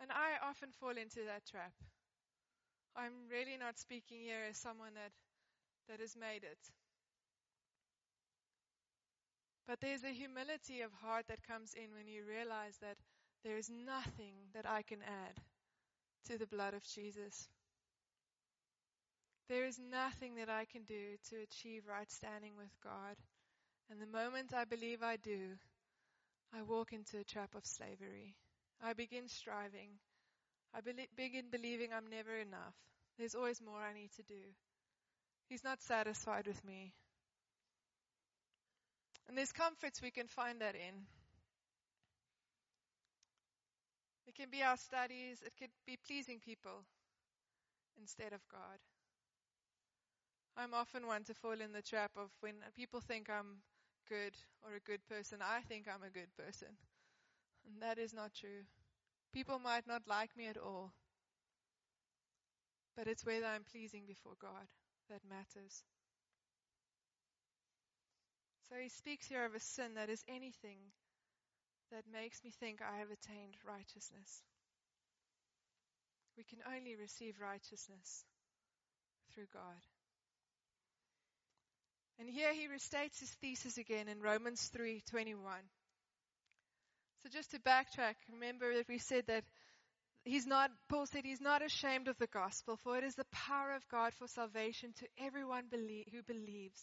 And 0.00 0.10
I 0.10 0.48
often 0.48 0.70
fall 0.80 0.96
into 0.96 1.20
that 1.26 1.44
trap. 1.50 1.72
I'm 2.96 3.28
really 3.30 3.56
not 3.58 3.78
speaking 3.78 4.20
here 4.20 4.44
as 4.48 4.58
someone 4.58 4.94
that, 4.94 5.12
that 5.88 6.00
has 6.00 6.16
made 6.16 6.44
it. 6.44 6.58
But 9.66 9.80
there's 9.80 10.04
a 10.04 10.12
humility 10.12 10.82
of 10.82 10.92
heart 10.92 11.26
that 11.28 11.46
comes 11.46 11.74
in 11.74 11.94
when 11.94 12.06
you 12.06 12.24
realize 12.24 12.76
that 12.80 12.96
there 13.44 13.56
is 13.56 13.70
nothing 13.70 14.34
that 14.54 14.68
I 14.68 14.82
can 14.82 15.00
add 15.02 15.40
to 16.26 16.38
the 16.38 16.46
blood 16.46 16.74
of 16.74 16.84
Jesus. 16.84 17.48
There 19.48 19.66
is 19.66 19.78
nothing 19.78 20.36
that 20.36 20.48
I 20.48 20.64
can 20.64 20.84
do 20.84 21.16
to 21.30 21.36
achieve 21.42 21.84
right 21.86 22.10
standing 22.10 22.56
with 22.56 22.70
God. 22.82 23.16
And 23.90 24.00
the 24.00 24.06
moment 24.06 24.54
I 24.54 24.64
believe 24.64 25.02
I 25.02 25.16
do, 25.16 25.58
I 26.52 26.62
walk 26.62 26.92
into 26.92 27.18
a 27.18 27.24
trap 27.24 27.54
of 27.54 27.66
slavery. 27.66 28.36
I 28.82 28.92
begin 28.94 29.28
striving. 29.28 29.90
I 30.74 30.80
be- 30.80 31.08
begin 31.16 31.50
believing 31.50 31.92
I'm 31.92 32.08
never 32.08 32.36
enough. 32.36 32.74
There's 33.18 33.34
always 33.34 33.60
more 33.60 33.80
I 33.80 33.92
need 33.92 34.10
to 34.16 34.22
do. 34.22 34.40
He's 35.48 35.64
not 35.64 35.82
satisfied 35.82 36.46
with 36.46 36.64
me. 36.64 36.94
And 39.28 39.36
there's 39.38 39.52
comforts 39.52 40.02
we 40.02 40.10
can 40.10 40.28
find 40.28 40.60
that 40.60 40.74
in. 40.74 41.06
It 44.26 44.34
can 44.34 44.50
be 44.50 44.62
our 44.62 44.76
studies, 44.76 45.42
it 45.44 45.52
could 45.58 45.70
be 45.86 45.96
pleasing 46.06 46.40
people 46.40 46.84
instead 48.00 48.32
of 48.32 48.40
God. 48.50 48.78
I'm 50.56 50.74
often 50.74 51.06
one 51.06 51.24
to 51.24 51.34
fall 51.34 51.60
in 51.60 51.72
the 51.72 51.82
trap 51.82 52.12
of 52.16 52.30
when 52.40 52.54
people 52.76 53.00
think 53.00 53.28
I'm 53.28 53.62
good 54.08 54.34
or 54.62 54.76
a 54.76 54.80
good 54.80 55.00
person. 55.08 55.38
I 55.42 55.60
think 55.60 55.86
I'm 55.88 56.06
a 56.06 56.12
good 56.12 56.30
person. 56.36 56.68
And 57.66 57.82
that 57.82 57.98
is 57.98 58.12
not 58.12 58.34
true. 58.34 58.62
People 59.32 59.58
might 59.58 59.86
not 59.86 60.02
like 60.06 60.36
me 60.36 60.46
at 60.46 60.56
all. 60.56 60.92
But 62.96 63.08
it's 63.08 63.26
whether 63.26 63.46
I'm 63.46 63.64
pleasing 63.64 64.04
before 64.06 64.34
God 64.40 64.68
that 65.10 65.20
matters. 65.28 65.82
So 68.74 68.80
he 68.80 68.88
speaks 68.88 69.28
here 69.28 69.44
of 69.44 69.54
a 69.54 69.60
sin 69.60 69.94
that 69.94 70.10
is 70.10 70.24
anything 70.26 70.78
that 71.92 72.02
makes 72.12 72.42
me 72.42 72.50
think 72.58 72.80
I 72.82 72.98
have 72.98 73.06
attained 73.06 73.54
righteousness. 73.64 74.42
We 76.36 76.42
can 76.42 76.58
only 76.66 76.96
receive 76.96 77.36
righteousness 77.40 78.24
through 79.32 79.46
God. 79.52 79.78
And 82.18 82.28
here 82.28 82.52
he 82.52 82.66
restates 82.66 83.20
his 83.20 83.30
thesis 83.40 83.78
again 83.78 84.08
in 84.08 84.20
Romans 84.20 84.68
3:21. 84.74 85.70
So 87.22 87.28
just 87.28 87.52
to 87.52 87.60
backtrack, 87.60 88.16
remember 88.28 88.74
that 88.74 88.88
we 88.88 88.98
said 88.98 89.28
that 89.28 89.44
he's 90.24 90.48
not 90.48 90.72
Paul 90.88 91.06
said 91.06 91.24
he's 91.24 91.40
not 91.40 91.62
ashamed 91.62 92.08
of 92.08 92.18
the 92.18 92.26
gospel 92.26 92.76
for 92.76 92.98
it 92.98 93.04
is 93.04 93.14
the 93.14 93.30
power 93.30 93.70
of 93.76 93.86
God 93.88 94.14
for 94.14 94.26
salvation 94.26 94.92
to 94.94 95.06
everyone 95.16 95.68
who 95.70 96.22
believes, 96.24 96.82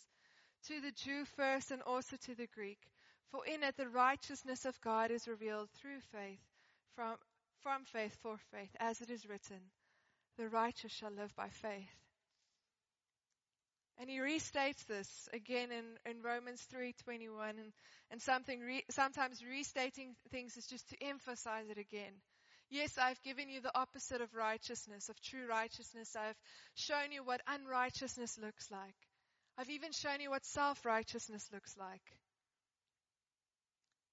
to 0.67 0.81
the 0.81 0.91
Jew 0.91 1.25
first 1.35 1.71
and 1.71 1.81
also 1.81 2.17
to 2.25 2.35
the 2.35 2.47
Greek. 2.47 2.79
For 3.31 3.45
in 3.45 3.63
it 3.63 3.77
the 3.77 3.87
righteousness 3.87 4.65
of 4.65 4.79
God 4.81 5.11
is 5.11 5.27
revealed 5.27 5.69
through 5.71 6.01
faith 6.11 6.41
from 6.95 7.15
from 7.61 7.83
faith 7.85 8.17
for 8.21 8.37
faith 8.51 8.75
as 8.79 9.01
it 9.01 9.09
is 9.09 9.27
written, 9.27 9.59
the 10.37 10.49
righteous 10.49 10.91
shall 10.91 11.11
live 11.11 11.33
by 11.35 11.49
faith. 11.49 11.95
And 13.99 14.09
he 14.09 14.17
restates 14.17 14.83
this 14.87 15.29
again 15.31 15.69
in, 15.71 15.85
in 16.09 16.23
Romans 16.23 16.65
3.21 16.73 17.49
and, 17.51 17.71
and 18.09 18.19
something 18.19 18.59
re, 18.59 18.83
sometimes 18.89 19.45
restating 19.45 20.15
things 20.31 20.57
is 20.57 20.65
just 20.65 20.89
to 20.89 21.03
emphasize 21.03 21.69
it 21.69 21.77
again. 21.77 22.13
Yes, 22.71 22.97
I've 22.97 23.21
given 23.21 23.47
you 23.49 23.61
the 23.61 23.77
opposite 23.77 24.21
of 24.21 24.33
righteousness, 24.33 25.09
of 25.09 25.21
true 25.21 25.45
righteousness. 25.47 26.15
I've 26.15 26.39
shown 26.73 27.11
you 27.11 27.23
what 27.23 27.41
unrighteousness 27.47 28.39
looks 28.41 28.71
like. 28.71 28.95
I've 29.61 29.69
even 29.69 29.91
shown 29.91 30.21
you 30.21 30.31
what 30.31 30.43
self-righteousness 30.43 31.47
looks 31.53 31.77
like. 31.77 32.01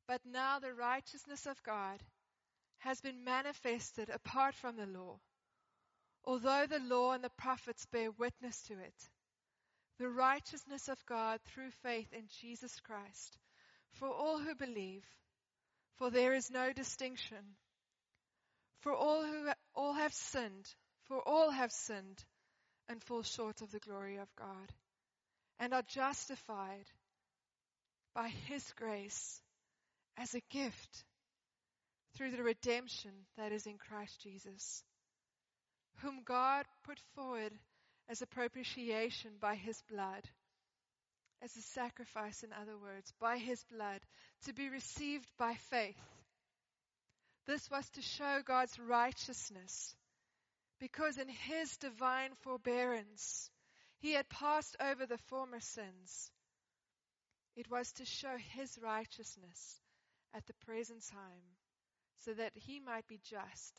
But 0.06 0.20
now 0.30 0.58
the 0.58 0.74
righteousness 0.74 1.46
of 1.46 1.62
God 1.62 2.02
has 2.80 3.00
been 3.00 3.24
manifested 3.24 4.11
apart 4.11 4.54
from 4.56 4.76
the 4.76 4.84
law, 4.84 5.18
although 6.26 6.66
the 6.68 6.80
law 6.80 7.12
and 7.12 7.24
the 7.24 7.30
prophets 7.30 7.87
bear 7.87 8.11
witness 8.11 8.61
to 8.64 8.74
it 8.74 9.08
the 9.98 10.11
righteousness 10.11 10.88
of 10.88 11.06
God 11.06 11.40
through 11.46 11.70
faith 11.82 12.12
in 12.12 12.24
Jesus 12.42 12.78
Christ 12.80 13.38
for 13.92 14.08
all 14.08 14.38
who 14.38 14.54
believe, 14.54 15.04
for 15.96 16.11
there 16.11 16.34
is 16.34 16.50
no 16.50 16.74
distinction. 16.74 17.56
For 18.80 18.92
all 18.92 19.24
who 19.24 19.48
all 19.74 19.94
have 19.94 20.12
sinned, 20.12 20.68
for 21.04 21.26
all 21.26 21.50
have 21.50 21.72
sinned 21.72 22.22
and 22.87 23.02
fall 23.02 23.22
short 23.22 23.62
of 23.62 23.72
the 23.72 23.80
glory 23.80 24.18
of 24.18 24.28
God 24.37 24.72
and 25.59 25.75
are 25.75 25.83
justified 25.83 26.87
by 28.14 28.29
His 28.29 28.64
grace 28.77 29.40
as 30.16 30.35
a 30.35 30.40
gift 30.51 31.05
through 32.16 32.33
the 32.33 32.42
redemption 32.42 33.12
that 33.37 33.53
is 33.53 33.66
in 33.66 33.79
Christ 33.79 34.21
Jesus, 34.23 34.83
whom 35.99 36.23
God 36.25 36.64
put 36.85 36.99
forward 37.14 37.53
as 38.09 38.23
a 38.23 38.27
propitiation 38.27 39.33
by 39.40 39.55
his 39.55 39.81
blood, 39.90 40.25
as 41.42 41.55
a 41.57 41.62
sacrifice, 41.62 42.42
in 42.42 42.51
other 42.53 42.77
words, 42.77 43.12
by 43.21 43.37
his 43.37 43.62
blood, 43.73 44.01
to 44.44 44.53
be 44.53 44.68
received 44.68 45.29
by 45.38 45.55
faith. 45.71 46.01
This 47.47 47.71
was 47.71 47.88
to 47.90 48.03
show 48.03 48.40
God's 48.44 48.79
righteousness, 48.79 49.94
because 50.81 51.18
in 51.18 51.29
his 51.29 51.77
divine 51.77 52.31
forbearance, 52.40 53.51
he 53.98 54.12
had 54.12 54.28
passed 54.28 54.76
over 54.80 55.06
the 55.06 55.18
former 55.28 55.61
sins. 55.61 56.30
It 57.56 57.70
was 57.70 57.92
to 57.92 58.04
show 58.04 58.37
his 58.37 58.78
righteousness 58.82 59.80
at 60.34 60.46
the 60.46 60.54
present 60.66 61.04
time, 61.11 61.56
so 62.18 62.32
that 62.34 62.52
he 62.54 62.80
might 62.80 63.06
be 63.06 63.20
just 63.24 63.74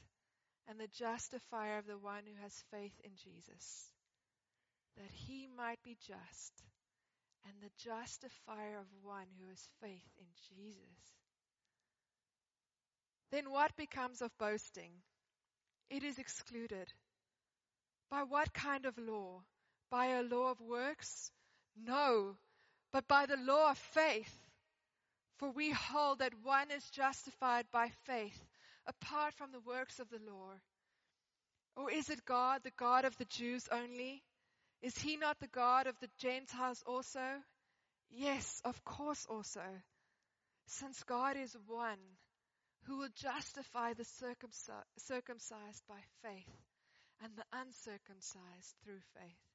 and 0.68 0.80
the 0.80 0.88
justifier 0.88 1.78
of 1.78 1.88
the 1.88 1.98
one 1.98 2.24
who 2.26 2.42
has 2.42 2.64
faith 2.72 3.00
in 3.04 3.12
Jesus 3.16 3.90
that 5.00 5.12
he 5.12 5.48
might 5.58 5.82
be 5.84 5.98
just 6.06 6.64
and 7.46 7.54
the 7.62 7.72
justifier 7.90 8.78
of 8.78 8.86
one 9.02 9.28
who 9.40 9.48
has 9.48 9.68
faith 9.82 10.12
in 10.18 10.26
Jesus. 10.50 10.78
Then 13.32 13.50
what 13.50 13.76
becomes 13.78 14.22
of 14.22 14.38
boasting? 14.38 14.92
It 15.90 16.04
is 16.04 16.20
excluded. 16.20 16.92
By 18.12 18.24
what 18.24 18.54
kind 18.54 18.86
of 18.86 18.98
law? 18.98 19.44
By 19.90 20.08
a 20.08 20.24
law 20.24 20.52
of 20.52 20.62
works? 20.62 21.32
No, 21.76 22.36
but 22.92 23.08
by 23.08 23.26
the 23.26 23.38
law 23.38 23.72
of 23.72 23.78
faith. 23.78 24.34
For 25.38 25.50
we 25.50 25.72
hold 25.72 26.20
that 26.20 26.34
one 26.44 26.70
is 26.72 26.90
justified 26.90 27.66
by 27.72 27.90
faith 28.06 28.46
apart 28.86 29.34
from 29.36 29.52
the 29.52 29.62
works 29.62 30.00
of 30.00 30.10
the 30.10 30.20
law. 30.30 30.52
Or 31.76 31.90
is 31.90 32.10
it 32.10 32.26
God, 32.26 32.62
the 32.64 32.72
God 32.78 33.06
of 33.06 33.18
the 33.18 33.26
Jews 33.26 33.68
only? 33.72 34.22
Is 34.82 34.98
he 34.98 35.16
not 35.18 35.40
the 35.40 35.48
God 35.48 35.88
of 35.88 35.98
the 36.00 36.10
Gentiles 36.20 36.84
also? 36.86 37.44
Yes, 38.10 38.62
of 38.66 38.84
course 38.84 39.26
also. 39.30 39.64
Since 40.68 41.04
God 41.04 41.38
is 41.38 41.56
one 41.68 42.00
who 42.84 42.98
will 42.98 43.10
justify 43.16 43.94
the 43.94 44.06
circumcised 44.06 45.84
by 45.88 46.02
faith 46.22 46.54
and 47.24 47.32
the 47.36 47.46
uncircumcised 47.54 48.76
through 48.84 49.02
faith. 49.18 49.49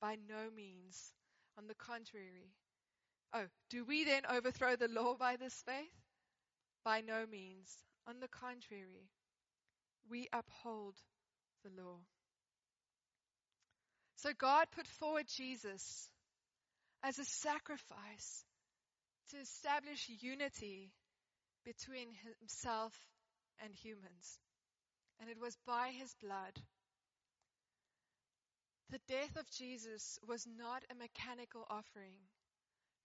By 0.00 0.16
no 0.28 0.50
means. 0.54 1.12
On 1.58 1.66
the 1.66 1.74
contrary. 1.74 2.52
Oh, 3.32 3.46
do 3.70 3.84
we 3.84 4.04
then 4.04 4.22
overthrow 4.30 4.76
the 4.76 4.88
law 4.88 5.14
by 5.14 5.36
this 5.36 5.54
faith? 5.66 5.92
By 6.84 7.00
no 7.00 7.24
means. 7.30 7.68
On 8.06 8.20
the 8.20 8.28
contrary, 8.28 9.08
we 10.08 10.28
uphold 10.32 10.94
the 11.64 11.82
law. 11.82 11.98
So 14.16 14.30
God 14.38 14.68
put 14.74 14.86
forward 14.86 15.26
Jesus 15.28 16.08
as 17.02 17.18
a 17.18 17.24
sacrifice 17.24 18.44
to 19.30 19.38
establish 19.38 20.08
unity 20.20 20.92
between 21.64 22.08
himself 22.40 22.94
and 23.62 23.74
humans. 23.74 24.38
And 25.20 25.28
it 25.28 25.40
was 25.40 25.56
by 25.66 25.90
his 25.98 26.14
blood. 26.22 26.60
The 28.90 29.00
death 29.08 29.36
of 29.36 29.50
Jesus 29.50 30.18
was 30.26 30.46
not 30.46 30.84
a 30.90 30.94
mechanical 30.94 31.66
offering. 31.68 32.16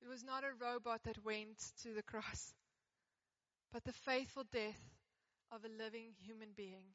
It 0.01 0.07
was 0.07 0.23
not 0.23 0.43
a 0.43 0.53
robot 0.63 1.01
that 1.03 1.23
went 1.23 1.59
to 1.83 1.93
the 1.93 2.03
cross, 2.03 2.53
but 3.71 3.83
the 3.83 3.93
faithful 3.93 4.43
death 4.51 4.81
of 5.51 5.65
a 5.65 5.83
living 5.83 6.13
human 6.25 6.49
being. 6.55 6.85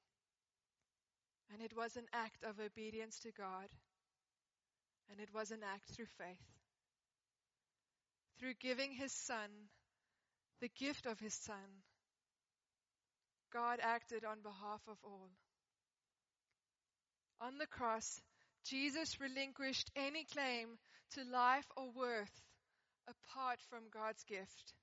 And 1.53 1.63
it 1.63 1.77
was 1.77 1.97
an 1.97 2.07
act 2.13 2.43
of 2.43 2.61
obedience 2.61 3.19
to 3.21 3.33
God 3.33 3.69
and 5.11 5.21
it 5.21 5.33
was 5.33 5.51
an 5.51 5.61
act 5.63 5.89
through 5.91 6.07
faith. 6.19 6.43
Through 8.39 8.55
giving 8.61 8.93
his 8.93 9.13
son, 9.13 9.51
the 10.61 10.71
gift 10.79 11.07
of 11.07 11.19
his 11.19 11.35
son, 11.35 11.83
God 13.53 13.79
acted 13.83 14.25
on 14.25 14.43
behalf 14.43 14.83
of 14.89 14.97
all. 15.05 15.31
On 17.41 17.59
the 17.59 17.67
cross, 17.67 18.21
Jesus 18.69 19.21
relinquished 19.21 19.91
any 19.97 20.25
claim 20.25 20.79
to 21.15 21.25
life 21.25 21.67
or 21.77 21.91
worth 21.91 22.43
apart 23.09 23.59
from 23.71 23.85
God's 23.93 24.23
gift. 24.25 24.75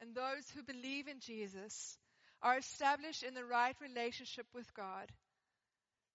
And 0.00 0.14
those 0.14 0.48
who 0.54 0.62
believe 0.62 1.08
in 1.08 1.20
Jesus 1.20 1.96
are 2.42 2.58
established 2.58 3.22
in 3.22 3.34
the 3.34 3.44
right 3.44 3.76
relationship 3.80 4.46
with 4.54 4.72
God 4.74 5.12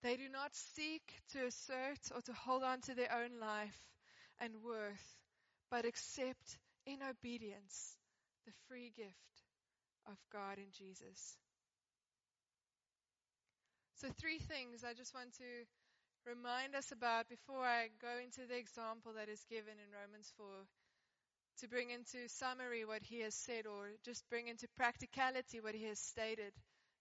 they 0.03 0.15
do 0.15 0.29
not 0.29 0.55
seek 0.55 1.01
to 1.33 1.45
assert 1.45 1.99
or 2.13 2.21
to 2.21 2.33
hold 2.33 2.63
on 2.63 2.81
to 2.81 2.93
their 2.93 3.11
own 3.11 3.39
life 3.39 3.77
and 4.39 4.61
worth, 4.63 5.15
but 5.71 5.85
accept 5.85 6.57
in 6.85 6.99
obedience 7.01 7.97
the 8.45 8.53
free 8.67 8.91
gift 8.95 9.43
of 10.05 10.15
God 10.31 10.57
in 10.57 10.71
Jesus. 10.71 11.37
So, 13.95 14.09
three 14.19 14.37
things 14.37 14.83
I 14.83 14.93
just 14.93 15.15
want 15.15 15.33
to 15.39 15.65
remind 16.27 16.75
us 16.75 16.91
about 16.91 17.29
before 17.29 17.63
I 17.63 17.87
go 18.01 18.19
into 18.21 18.45
the 18.47 18.57
example 18.57 19.13
that 19.15 19.29
is 19.29 19.43
given 19.49 19.79
in 19.79 19.95
Romans 19.95 20.31
4 20.35 20.45
to 21.59 21.67
bring 21.67 21.89
into 21.89 22.27
summary 22.27 22.83
what 22.83 23.01
he 23.01 23.21
has 23.21 23.33
said 23.33 23.65
or 23.65 23.95
just 24.03 24.29
bring 24.29 24.47
into 24.47 24.67
practicality 24.75 25.59
what 25.61 25.73
he 25.73 25.85
has 25.85 25.99
stated 25.99 26.51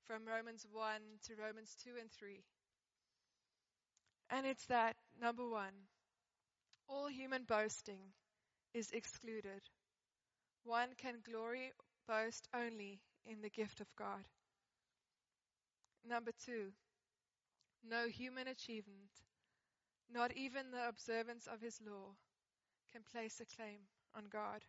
from 0.07 0.25
Romans 0.25 0.65
1 0.71 1.01
to 1.27 1.35
Romans 1.35 1.75
2 1.85 1.91
and 2.01 2.11
3. 2.13 2.41
And 4.31 4.47
it's 4.47 4.65
that, 4.67 4.97
number 5.21 5.47
one, 5.49 5.75
all 6.89 7.09
human 7.09 7.43
boasting 7.45 8.15
is 8.75 8.91
excluded. 8.93 9.63
One 10.65 10.91
can 10.97 11.17
glory, 11.29 11.73
boast 12.09 12.49
only 12.55 13.01
in 13.27 13.43
the 13.43 13.51
gift 13.51 13.81
of 13.81 13.87
God. 13.97 14.25
Number 16.09 16.31
two, 16.45 16.71
no 17.83 18.09
human 18.09 18.49
achievement, 18.49 19.11
not 20.13 20.33
even 20.37 20.71
the 20.71 20.89
observance 20.89 21.47
of 21.47 21.61
his 21.61 21.81
law, 21.87 22.15
can 22.93 23.03
place 23.13 23.41
a 23.41 23.57
claim 23.57 23.81
on 24.15 24.25
God. 24.31 24.63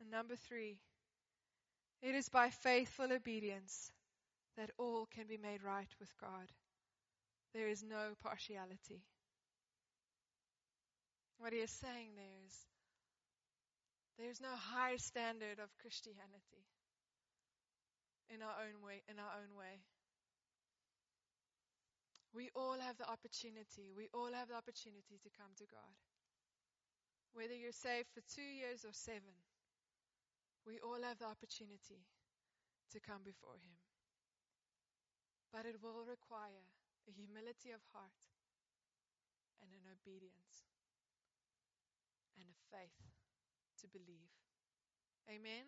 And 0.00 0.10
number 0.10 0.36
three, 0.36 0.78
it 2.02 2.14
is 2.14 2.28
by 2.28 2.50
faithful 2.50 3.12
obedience 3.12 3.90
that 4.56 4.70
all 4.78 5.06
can 5.14 5.26
be 5.26 5.36
made 5.36 5.62
right 5.62 5.90
with 5.98 6.12
God. 6.20 6.50
There 7.54 7.68
is 7.68 7.82
no 7.82 8.14
partiality. 8.22 9.02
What 11.38 11.52
he 11.52 11.60
is 11.60 11.70
saying 11.70 12.10
there 12.16 12.46
is 12.46 12.54
there's 14.18 14.40
no 14.40 14.50
high 14.50 14.96
standard 14.96 15.62
of 15.62 15.70
Christianity 15.80 16.66
in 18.28 18.42
our 18.42 18.66
own 18.66 18.84
way 18.84 19.02
in 19.08 19.18
our 19.18 19.32
own 19.38 19.56
way. 19.56 19.82
We 22.34 22.50
all 22.54 22.76
have 22.78 22.98
the 22.98 23.08
opportunity. 23.08 23.90
We 23.96 24.08
all 24.12 24.32
have 24.32 24.48
the 24.48 24.58
opportunity 24.58 25.16
to 25.22 25.30
come 25.32 25.52
to 25.58 25.66
God. 25.66 25.96
Whether 27.32 27.54
you're 27.54 27.76
saved 27.76 28.08
for 28.12 28.20
two 28.28 28.44
years 28.44 28.84
or 28.84 28.92
seven, 28.92 29.36
we 30.66 30.80
all 30.84 31.00
have 31.00 31.18
the 31.18 31.28
opportunity 31.28 32.04
to 32.92 32.98
come 33.00 33.24
before 33.24 33.56
Him. 33.56 33.76
But 35.52 35.64
it 35.64 35.80
will 35.80 36.04
require 36.04 36.68
a 37.08 37.12
humility 37.12 37.72
of 37.72 37.80
heart 37.96 38.20
and 39.64 39.72
an 39.72 39.88
obedience 39.88 40.68
and 42.36 42.44
a 42.48 42.58
faith 42.68 43.00
to 43.80 43.88
believe. 43.88 44.32
Amen. 45.28 45.64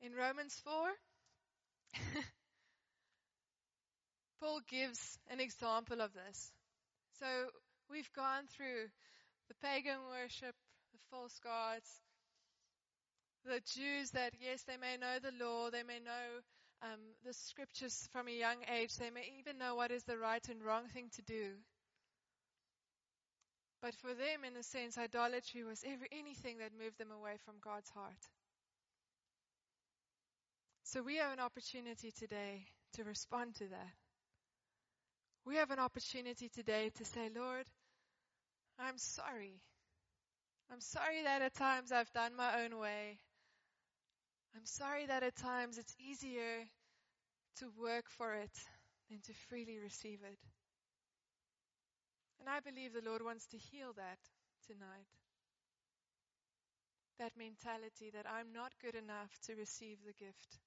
In 0.00 0.12
Romans 0.12 0.60
4, 0.62 0.92
Paul 4.40 4.60
gives 4.68 5.18
an 5.30 5.40
example 5.40 6.00
of 6.00 6.12
this. 6.12 6.52
So 7.18 7.26
we've 7.90 8.12
gone 8.12 8.44
through 8.56 8.88
the 9.48 9.54
pagan 9.62 9.98
worship, 10.10 10.54
the 10.92 10.98
false 11.10 11.38
gods, 11.42 11.88
the 13.44 13.60
Jews 13.74 14.10
that, 14.10 14.34
yes, 14.40 14.62
they 14.62 14.76
may 14.76 14.96
know 14.96 15.18
the 15.22 15.44
law, 15.44 15.70
they 15.70 15.82
may 15.82 16.00
know 16.00 16.42
um, 16.82 17.00
the 17.24 17.32
scriptures 17.32 18.08
from 18.12 18.28
a 18.28 18.32
young 18.32 18.58
age, 18.68 18.96
they 18.96 19.10
may 19.10 19.32
even 19.38 19.58
know 19.58 19.74
what 19.74 19.90
is 19.90 20.04
the 20.04 20.18
right 20.18 20.46
and 20.48 20.62
wrong 20.62 20.88
thing 20.92 21.08
to 21.16 21.22
do. 21.22 21.52
But 23.80 23.94
for 23.94 24.08
them, 24.08 24.44
in 24.46 24.56
a 24.56 24.62
sense, 24.62 24.98
idolatry 24.98 25.62
was 25.62 25.84
every, 25.86 26.08
anything 26.10 26.58
that 26.58 26.72
moved 26.78 26.98
them 26.98 27.12
away 27.12 27.36
from 27.44 27.54
God's 27.62 27.88
heart. 27.90 28.18
So 30.82 31.02
we 31.02 31.16
have 31.16 31.32
an 31.32 31.40
opportunity 31.40 32.12
today 32.18 32.66
to 32.94 33.04
respond 33.04 33.54
to 33.56 33.66
that. 33.68 34.05
We 35.46 35.56
have 35.56 35.70
an 35.70 35.78
opportunity 35.78 36.48
today 36.48 36.90
to 36.98 37.04
say, 37.04 37.30
Lord, 37.34 37.66
I'm 38.80 38.98
sorry. 38.98 39.60
I'm 40.72 40.80
sorry 40.80 41.22
that 41.22 41.40
at 41.40 41.54
times 41.54 41.92
I've 41.92 42.10
done 42.10 42.34
my 42.36 42.64
own 42.64 42.76
way. 42.80 43.20
I'm 44.56 44.66
sorry 44.66 45.06
that 45.06 45.22
at 45.22 45.36
times 45.36 45.78
it's 45.78 45.94
easier 46.00 46.66
to 47.60 47.66
work 47.80 48.10
for 48.18 48.34
it 48.34 48.50
than 49.08 49.20
to 49.20 49.32
freely 49.48 49.78
receive 49.78 50.18
it. 50.24 50.38
And 52.40 52.48
I 52.48 52.58
believe 52.58 52.92
the 52.92 53.08
Lord 53.08 53.22
wants 53.22 53.46
to 53.48 53.56
heal 53.56 53.92
that 53.96 54.18
tonight. 54.66 55.06
That 57.20 57.32
mentality 57.38 58.10
that 58.12 58.26
I'm 58.26 58.52
not 58.52 58.72
good 58.82 58.96
enough 58.96 59.30
to 59.46 59.54
receive 59.54 59.98
the 60.04 60.12
gift. 60.12 60.58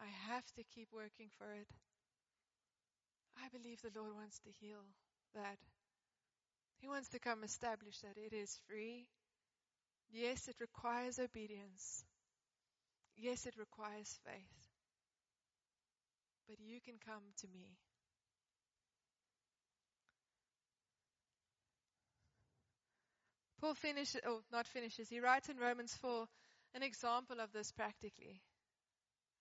I 0.00 0.10
have 0.32 0.44
to 0.56 0.64
keep 0.74 0.88
working 0.92 1.28
for 1.38 1.52
it. 1.54 1.68
I 3.36 3.48
believe 3.52 3.80
the 3.82 3.98
Lord 3.98 4.14
wants 4.14 4.38
to 4.40 4.50
heal 4.60 4.84
that. 5.34 5.58
He 6.80 6.88
wants 6.88 7.08
to 7.10 7.18
come 7.18 7.44
establish 7.44 7.98
that 7.98 8.16
it 8.16 8.34
is 8.34 8.58
free. 8.66 9.06
Yes, 10.10 10.48
it 10.48 10.56
requires 10.60 11.18
obedience. 11.18 12.04
Yes, 13.16 13.46
it 13.46 13.54
requires 13.58 14.18
faith. 14.24 14.68
But 16.48 16.58
you 16.58 16.80
can 16.80 16.94
come 17.04 17.22
to 17.42 17.46
me. 17.48 17.76
Paul 23.60 23.74
finishes, 23.74 24.20
or 24.26 24.40
not 24.50 24.66
finishes, 24.66 25.08
he 25.08 25.20
writes 25.20 25.50
in 25.50 25.58
Romans 25.58 25.94
4 26.00 26.26
an 26.74 26.82
example 26.82 27.40
of 27.40 27.52
this 27.52 27.70
practically. 27.72 28.40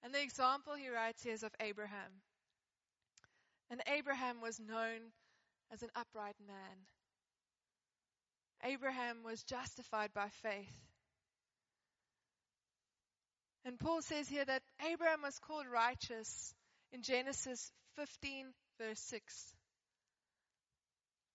And 0.03 0.13
the 0.13 0.21
example 0.21 0.75
he 0.75 0.89
writes 0.89 1.23
here 1.23 1.33
is 1.33 1.43
of 1.43 1.55
Abraham. 1.59 2.21
And 3.69 3.81
Abraham 3.87 4.41
was 4.41 4.59
known 4.59 4.99
as 5.71 5.83
an 5.83 5.89
upright 5.95 6.35
man. 6.47 6.77
Abraham 8.63 9.23
was 9.23 9.43
justified 9.43 10.11
by 10.13 10.29
faith. 10.41 10.73
And 13.65 13.79
Paul 13.79 14.01
says 14.01 14.27
here 14.27 14.45
that 14.45 14.63
Abraham 14.91 15.21
was 15.21 15.37
called 15.39 15.65
righteous 15.71 16.53
in 16.91 17.03
Genesis 17.03 17.71
15, 17.97 18.47
verse 18.79 18.99
6. 18.99 19.55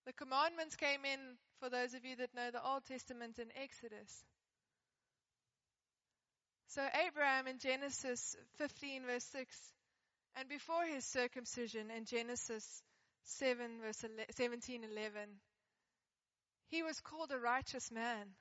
The 0.07 0.13
commandments 0.13 0.77
came 0.77 1.05
in, 1.05 1.21
for 1.61 1.71
those 1.71 1.95
of 1.95 2.05
you 2.05 2.17
that 2.17 2.35
know 2.35 2.51
the 2.51 2.67
Old 2.67 2.85
Testament, 2.87 3.39
in 3.39 3.49
Exodus. 3.63 4.25
So, 6.69 6.83
Abraham 7.07 7.47
in 7.47 7.59
Genesis 7.59 8.37
15, 8.59 9.05
verse 9.07 9.25
6, 9.25 9.57
and 10.37 10.49
before 10.49 10.85
his 10.85 11.05
circumcision 11.05 11.91
in 11.91 12.05
Genesis 12.05 12.83
7, 13.25 13.81
verse 13.81 14.05
17, 14.31 14.85
11, 14.85 15.29
he 16.69 16.83
was 16.83 17.01
called 17.01 17.31
a 17.31 17.39
righteous 17.39 17.91
man. 17.91 18.35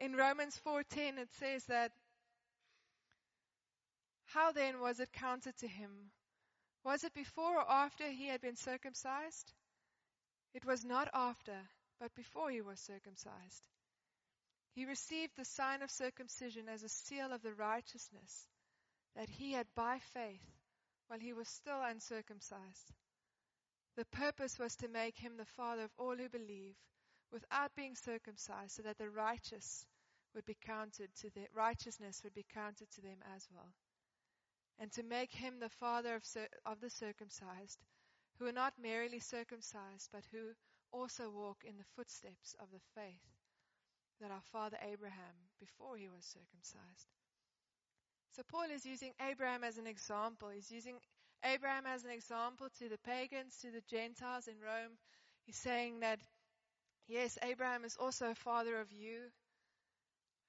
In 0.00 0.16
Romans 0.16 0.58
4:10 0.66 1.18
it 1.18 1.28
says 1.38 1.64
that 1.66 1.92
how 4.26 4.50
then 4.52 4.80
was 4.80 4.98
it 4.98 5.12
counted 5.12 5.56
to 5.58 5.68
him? 5.68 6.10
Was 6.82 7.04
it 7.04 7.14
before 7.14 7.58
or 7.60 7.70
after 7.70 8.10
he 8.10 8.26
had 8.26 8.40
been 8.40 8.56
circumcised? 8.56 9.52
It 10.54 10.64
was 10.64 10.84
not 10.84 11.08
after, 11.14 11.68
but 12.00 12.14
before 12.14 12.50
he 12.50 12.60
was 12.60 12.80
circumcised. 12.80 13.62
He 14.72 14.86
received 14.86 15.36
the 15.36 15.44
sign 15.44 15.82
of 15.82 15.90
circumcision 15.90 16.68
as 16.68 16.82
a 16.82 16.88
seal 16.88 17.32
of 17.32 17.42
the 17.42 17.52
righteousness 17.52 18.48
that 19.16 19.28
he 19.28 19.52
had 19.52 19.66
by 19.74 19.98
faith 20.12 20.42
while 21.06 21.18
he 21.18 21.32
was 21.32 21.48
still 21.48 21.80
uncircumcised. 21.82 22.92
The 23.96 24.04
purpose 24.06 24.58
was 24.58 24.74
to 24.76 24.88
make 24.88 25.16
him 25.16 25.36
the 25.36 25.44
father 25.44 25.84
of 25.84 25.92
all 25.98 26.16
who 26.16 26.28
believe 26.28 26.74
without 27.30 27.74
being 27.76 27.94
circumcised 27.94 28.72
so 28.72 28.82
that 28.82 28.98
the 28.98 29.10
righteous 29.10 29.86
would 30.34 30.44
be 30.44 30.56
counted 30.66 31.14
to 31.20 31.30
the 31.30 31.46
righteousness 31.54 32.22
would 32.24 32.34
be 32.34 32.46
counted 32.52 32.90
to 32.92 33.00
them 33.02 33.18
as 33.36 33.46
well. 33.54 33.72
And 34.80 34.90
to 34.92 35.04
make 35.04 35.32
him 35.32 35.60
the 35.60 35.68
father 35.68 36.16
of, 36.16 36.24
of 36.66 36.80
the 36.80 36.90
circumcised 36.90 37.78
who 38.38 38.46
are 38.46 38.52
not 38.52 38.74
merely 38.80 39.20
circumcised 39.20 40.08
but 40.12 40.24
who 40.32 40.54
also 40.90 41.30
walk 41.30 41.58
in 41.64 41.76
the 41.76 41.90
footsteps 41.96 42.56
of 42.58 42.66
the 42.72 42.80
faith 42.94 43.22
that 44.20 44.30
our 44.30 44.42
father 44.52 44.78
Abraham 44.82 45.34
before 45.60 45.96
he 45.96 46.08
was 46.08 46.24
circumcised. 46.24 47.08
So 48.36 48.42
Paul 48.50 48.66
is 48.74 48.84
using 48.84 49.12
Abraham 49.30 49.62
as 49.62 49.78
an 49.78 49.86
example. 49.86 50.48
He's 50.48 50.70
using 50.70 50.96
Abraham 51.44 51.84
as 51.86 52.04
an 52.04 52.10
example 52.10 52.66
to 52.80 52.88
the 52.88 52.98
pagans, 53.06 53.56
to 53.62 53.70
the 53.70 53.82
Gentiles 53.88 54.48
in 54.48 54.54
Rome. 54.60 54.98
He's 55.46 55.56
saying 55.58 56.00
that, 56.00 56.18
yes, 57.06 57.38
Abraham 57.42 57.84
is 57.84 57.96
also 57.96 58.30
a 58.30 58.34
father 58.34 58.80
of 58.80 58.90
you. 58.90 59.18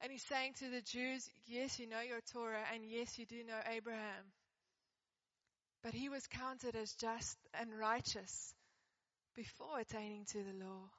And 0.01 0.11
he's 0.11 0.23
saying 0.23 0.53
to 0.59 0.69
the 0.69 0.81
Jews, 0.81 1.29
yes, 1.45 1.79
you 1.79 1.87
know 1.87 2.01
your 2.01 2.21
Torah, 2.33 2.65
and 2.73 2.83
yes, 2.83 3.19
you 3.19 3.25
do 3.27 3.43
know 3.43 3.59
Abraham. 3.71 4.33
But 5.83 5.93
he 5.93 6.09
was 6.09 6.25
counted 6.25 6.75
as 6.75 6.91
just 6.95 7.37
and 7.53 7.69
righteous 7.77 8.53
before 9.35 9.79
attaining 9.79 10.25
to 10.31 10.39
the 10.39 10.65
law. 10.65 10.89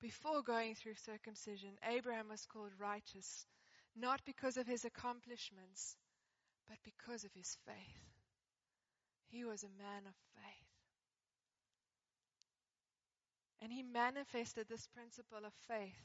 Before 0.00 0.42
going 0.42 0.76
through 0.76 0.94
circumcision, 0.94 1.70
Abraham 1.90 2.28
was 2.28 2.46
called 2.46 2.70
righteous, 2.78 3.46
not 3.96 4.20
because 4.24 4.56
of 4.56 4.66
his 4.66 4.84
accomplishments, 4.84 5.96
but 6.68 6.78
because 6.84 7.24
of 7.24 7.32
his 7.34 7.56
faith. 7.66 8.08
He 9.30 9.44
was 9.44 9.62
a 9.62 9.82
man 9.82 10.06
of 10.06 10.14
faith. 10.34 10.68
And 13.60 13.72
he 13.72 13.82
manifested 13.82 14.66
this 14.68 14.86
principle 14.94 15.44
of 15.44 15.52
faith 15.66 15.98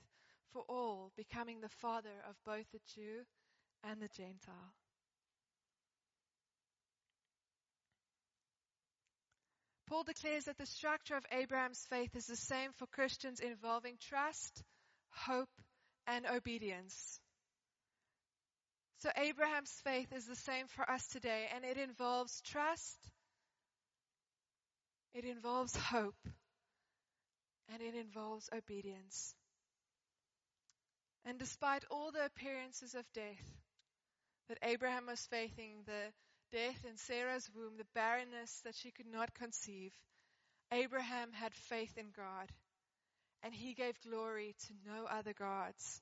for 0.52 0.64
all, 0.68 1.12
becoming 1.16 1.62
the 1.62 1.70
father 1.70 2.24
of 2.30 2.36
both 2.46 2.66
the 2.72 2.80
Jew 2.96 3.24
and 3.84 4.02
the 4.02 4.10
Gentile. 4.16 4.74
Paul 9.88 10.04
declares 10.04 10.46
that 10.46 10.58
the 10.58 10.66
structure 10.66 11.16
of 11.16 11.26
Abraham's 11.32 11.86
faith 11.90 12.16
is 12.16 12.26
the 12.26 12.36
same 12.36 12.72
for 12.78 12.88
Christians 12.88 13.40
involving 13.40 13.98
trust, 14.02 14.64
hope, 15.12 15.50
and 16.08 16.26
obedience. 16.26 17.20
So 19.04 19.10
Abraham's 19.18 19.82
faith 19.84 20.14
is 20.16 20.28
the 20.28 20.36
same 20.38 20.68
for 20.68 20.90
us 20.90 21.06
today, 21.08 21.50
and 21.54 21.66
it 21.66 21.78
involves 21.78 22.40
trust, 22.40 22.98
it 25.14 25.26
involves 25.26 25.76
hope, 25.76 26.16
and 27.68 27.82
it 27.82 27.96
involves 27.96 28.50
obedience. 28.56 29.36
And 31.26 31.38
despite 31.38 31.84
all 31.92 32.14
the 32.14 32.24
appearances 32.24 32.96
of 32.96 33.04
death 33.14 33.44
that 34.48 34.60
Abraham 34.64 35.08
was 35.08 35.20
facing, 35.30 35.84
the 35.86 36.58
death 36.58 36.86
in 36.90 36.96
Sarah's 36.96 37.50
womb, 37.54 37.74
the 37.78 37.84
barrenness 37.94 38.62
that 38.64 38.76
she 38.76 38.92
could 38.92 39.12
not 39.12 39.34
conceive, 39.34 39.92
Abraham 40.72 41.34
had 41.34 41.54
faith 41.54 41.98
in 41.98 42.06
God, 42.16 42.50
and 43.44 43.54
he 43.54 43.74
gave 43.74 44.00
glory 44.00 44.56
to 44.68 44.74
no 44.90 45.08
other 45.08 45.34
gods. 45.34 46.02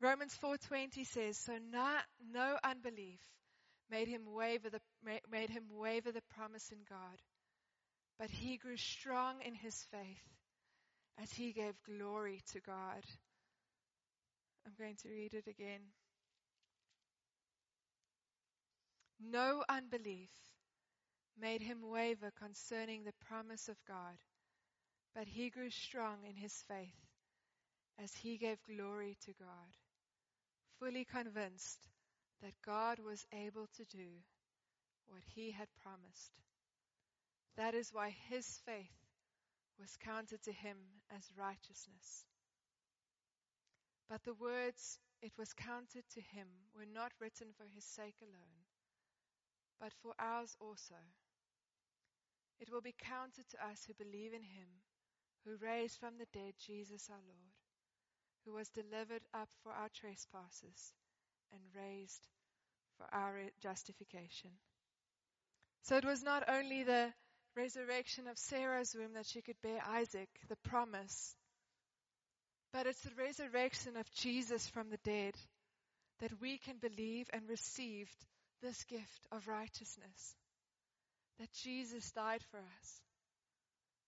Romans 0.00 0.36
4:20 0.36 1.04
says, 1.06 1.38
"So 1.38 1.58
not, 1.58 2.04
no 2.20 2.58
unbelief 2.62 3.20
made 3.88 4.08
him 4.08 4.26
waver 4.32 4.70
the 4.70 4.80
made 5.28 5.50
him 5.50 5.68
waver 5.70 6.12
the 6.12 6.22
promise 6.22 6.70
in 6.72 6.84
God, 6.88 7.22
but 8.18 8.30
he 8.30 8.58
grew 8.58 8.76
strong 8.76 9.40
in 9.42 9.54
his 9.54 9.82
faith 9.84 10.22
as 11.18 11.32
he 11.32 11.52
gave 11.52 11.82
glory 11.84 12.42
to 12.52 12.60
God." 12.60 13.04
I'm 14.66 14.74
going 14.78 14.96
to 14.96 15.08
read 15.08 15.34
it 15.34 15.46
again. 15.46 15.92
No 19.20 19.64
unbelief 19.68 20.30
made 21.38 21.62
him 21.62 21.82
waver 21.82 22.30
concerning 22.32 23.04
the 23.04 23.12
promise 23.26 23.68
of 23.68 23.76
God, 23.86 24.18
but 25.14 25.26
he 25.26 25.50
grew 25.50 25.70
strong 25.70 26.24
in 26.24 26.36
his 26.36 26.54
faith 26.68 27.06
as 27.98 28.14
he 28.14 28.38
gave 28.38 28.62
glory 28.64 29.16
to 29.26 29.32
God, 29.34 29.72
fully 30.84 31.04
convinced 31.04 31.80
that 32.42 32.52
God 32.64 32.98
was 32.98 33.24
able 33.32 33.66
to 33.76 33.84
do 33.96 34.20
what 35.06 35.22
he 35.34 35.50
had 35.50 35.68
promised. 35.82 36.32
That 37.56 37.74
is 37.74 37.90
why 37.92 38.14
his 38.28 38.60
faith 38.66 38.92
was 39.80 39.96
counted 39.96 40.42
to 40.42 40.52
him 40.52 40.76
as 41.16 41.32
righteousness. 41.38 42.26
But 44.10 44.24
the 44.24 44.34
words, 44.34 44.98
it 45.22 45.32
was 45.38 45.54
counted 45.54 46.04
to 46.14 46.20
him, 46.20 46.48
were 46.76 46.92
not 46.92 47.12
written 47.18 47.48
for 47.56 47.64
his 47.74 47.84
sake 47.84 48.20
alone, 48.20 48.60
but 49.80 49.92
for 50.02 50.12
ours 50.18 50.54
also. 50.60 51.00
It 52.60 52.70
will 52.70 52.82
be 52.82 52.94
counted 52.98 53.48
to 53.50 53.64
us 53.64 53.86
who 53.86 53.94
believe 53.94 54.34
in 54.34 54.42
him, 54.42 54.68
who 55.46 55.64
raised 55.64 55.98
from 55.98 56.18
the 56.18 56.28
dead 56.38 56.52
Jesus 56.58 57.08
our 57.10 57.24
Lord, 57.26 57.53
who 58.44 58.54
was 58.54 58.68
delivered 58.68 59.22
up 59.32 59.48
for 59.62 59.72
our 59.72 59.88
trespasses 59.94 60.92
and 61.52 61.60
raised 61.74 62.26
for 62.98 63.06
our 63.12 63.40
justification. 63.62 64.50
So 65.82 65.96
it 65.96 66.04
was 66.04 66.22
not 66.22 66.48
only 66.48 66.82
the 66.82 67.12
resurrection 67.56 68.26
of 68.26 68.38
Sarah's 68.38 68.94
womb 68.98 69.14
that 69.14 69.26
she 69.26 69.42
could 69.42 69.60
bear 69.62 69.80
Isaac, 69.86 70.28
the 70.48 70.56
promise, 70.68 71.34
but 72.72 72.86
it's 72.86 73.00
the 73.02 73.22
resurrection 73.22 73.96
of 73.96 74.10
Jesus 74.14 74.66
from 74.68 74.90
the 74.90 74.98
dead 75.04 75.34
that 76.20 76.40
we 76.40 76.58
can 76.58 76.76
believe 76.78 77.28
and 77.32 77.48
receive 77.48 78.08
this 78.62 78.82
gift 78.84 79.26
of 79.30 79.46
righteousness. 79.46 80.34
That 81.38 81.52
Jesus 81.62 82.10
died 82.12 82.42
for 82.50 82.58
us. 82.58 83.00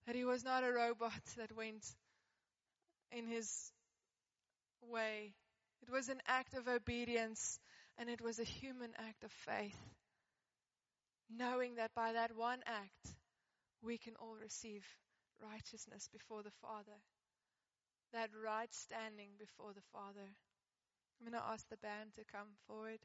That 0.05 0.15
he 0.15 0.25
was 0.25 0.43
not 0.43 0.63
a 0.63 0.71
robot 0.71 1.11
that 1.37 1.55
went 1.55 1.85
in 3.11 3.27
his 3.27 3.71
way. 4.81 5.33
It 5.81 5.91
was 5.91 6.09
an 6.09 6.21
act 6.27 6.53
of 6.55 6.67
obedience 6.67 7.59
and 7.97 8.09
it 8.09 8.21
was 8.21 8.39
a 8.39 8.43
human 8.43 8.91
act 8.97 9.23
of 9.23 9.31
faith. 9.31 9.77
Knowing 11.29 11.75
that 11.75 11.93
by 11.95 12.13
that 12.13 12.35
one 12.35 12.59
act, 12.65 13.15
we 13.81 13.97
can 13.97 14.13
all 14.19 14.35
receive 14.41 14.85
righteousness 15.41 16.09
before 16.11 16.43
the 16.43 16.55
Father 16.61 16.99
that 18.13 18.29
right 18.43 18.73
standing 18.73 19.29
before 19.37 19.73
the 19.73 19.85
Father. 19.91 20.27
I'm 21.19 21.29
going 21.29 21.39
to 21.39 21.49
ask 21.49 21.67
the 21.69 21.77
band 21.77 22.13
to 22.15 22.23
come 22.31 22.47
forward. 22.67 22.99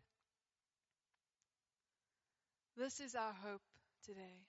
This 2.76 3.00
is 3.00 3.14
our 3.14 3.34
hope 3.44 3.62
today. 4.06 4.46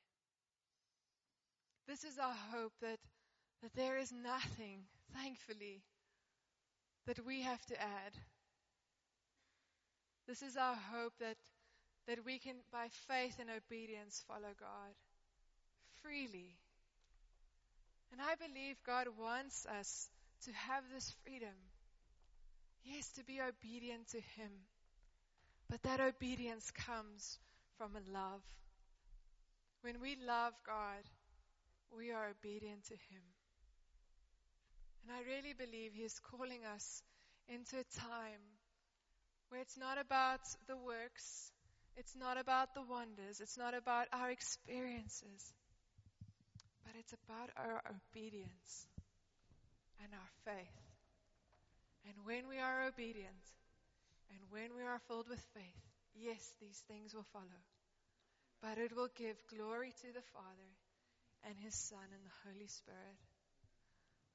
This 1.88 2.03
is 2.03 2.17
our 2.17 2.36
hope 2.51 2.74
that, 2.82 2.99
that 3.61 3.74
there 3.76 3.97
is 3.97 4.11
nothing, 4.11 4.84
thankfully, 5.13 5.82
that 7.08 7.26
we 7.26 7.41
have 7.41 7.66
to 7.68 7.82
add. 7.82 8.14
This 10.28 10.41
is 10.41 10.56
our 10.56 10.76
hope 10.76 11.14
that, 11.20 11.36
that 12.08 12.26
we 12.26 12.39
can, 12.39 12.56
by 12.72 12.88
faith 13.08 13.38
and 13.39 13.49
obedience, 13.49 14.24
follow 14.28 14.54
God 14.60 14.93
freely. 16.04 16.56
And 18.12 18.22
I 18.22 18.36
believe 18.36 18.76
God 18.86 19.08
wants 19.18 19.66
us 19.80 20.10
to 20.45 20.51
have 20.51 20.84
this 20.93 21.14
freedom. 21.24 21.56
Yes, 22.84 23.10
to 23.14 23.24
be 23.24 23.39
obedient 23.41 24.10
to 24.10 24.18
Him. 24.18 24.51
But 25.70 25.82
that 25.84 25.99
obedience 25.99 26.70
comes 26.72 27.39
from 27.78 27.91
a 27.95 28.12
love. 28.12 28.43
When 29.82 29.99
we 30.01 30.18
love 30.28 30.54
God, 30.68 31.04
we 31.97 32.12
are 32.12 32.30
obedient 32.30 32.86
to 32.86 32.93
Him. 32.93 33.24
And 35.04 35.12
I 35.12 35.22
really 35.28 35.54
believe 35.54 35.91
He 35.93 36.04
is 36.04 36.20
calling 36.32 36.64
us 36.74 37.04
into 37.47 37.76
a 37.78 37.99
time 37.99 38.39
where 39.49 39.62
it's 39.62 39.78
not 39.78 39.99
about 39.99 40.39
the 40.68 40.78
works, 40.78 41.51
it's 41.95 42.16
not 42.16 42.39
about 42.39 42.74
the 42.74 42.82
wonders, 42.82 43.41
it's 43.41 43.58
not 43.58 43.74
about 43.76 44.08
our 44.14 44.32
experiences, 44.32 45.54
but 46.86 46.95
it's 46.97 47.14
about 47.28 47.51
our 47.58 47.84
obedience 47.86 48.88
and 50.01 50.10
our 50.14 50.32
faith. 50.45 50.80
And 52.08 52.16
when 52.26 52.47
we 52.47 52.60
are 52.60 52.88
obedient 52.88 53.43
and 54.32 54.39
when 54.49 54.76
we 54.76 54.84
are 54.84 54.99
filled 55.08 55.30
with 55.30 55.43
faith, 55.54 55.84
yes, 56.16 56.54
these 56.60 56.82
things 56.88 57.14
will 57.14 57.28
follow. 57.32 57.62
But 58.62 58.78
it 58.78 58.95
will 58.95 59.10
give 59.16 59.36
glory 59.51 59.91
to 60.01 60.08
the 60.14 60.26
Father 60.34 60.72
and 61.45 61.56
His 61.60 61.76
Son 61.76 62.08
and 62.12 62.24
the 62.24 62.49
Holy 62.49 62.68
Spirit. 62.68 63.20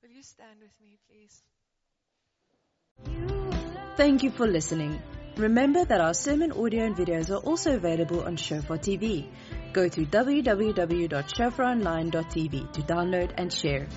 Will 0.03 0.11
you 0.11 0.23
stand 0.23 0.61
with 0.61 0.71
me, 0.81 0.99
please? 1.09 1.43
Thank 3.97 4.23
you 4.23 4.31
for 4.31 4.47
listening. 4.47 5.03
Remember 5.37 5.85
that 5.85 6.01
our 6.01 6.15
sermon 6.15 6.53
audio 6.53 6.85
and 6.85 6.95
videos 6.97 7.31
are 7.31 7.45
also 7.45 7.75
available 7.75 8.23
on 8.23 8.37
Shofar 8.37 8.79
TV. 8.79 9.27
Go 9.73 9.89
to 9.89 10.07
www.shofaronline.tv 10.07 12.73
to 12.73 12.83
download 12.83 13.33
and 13.37 13.53
share. 13.53 13.89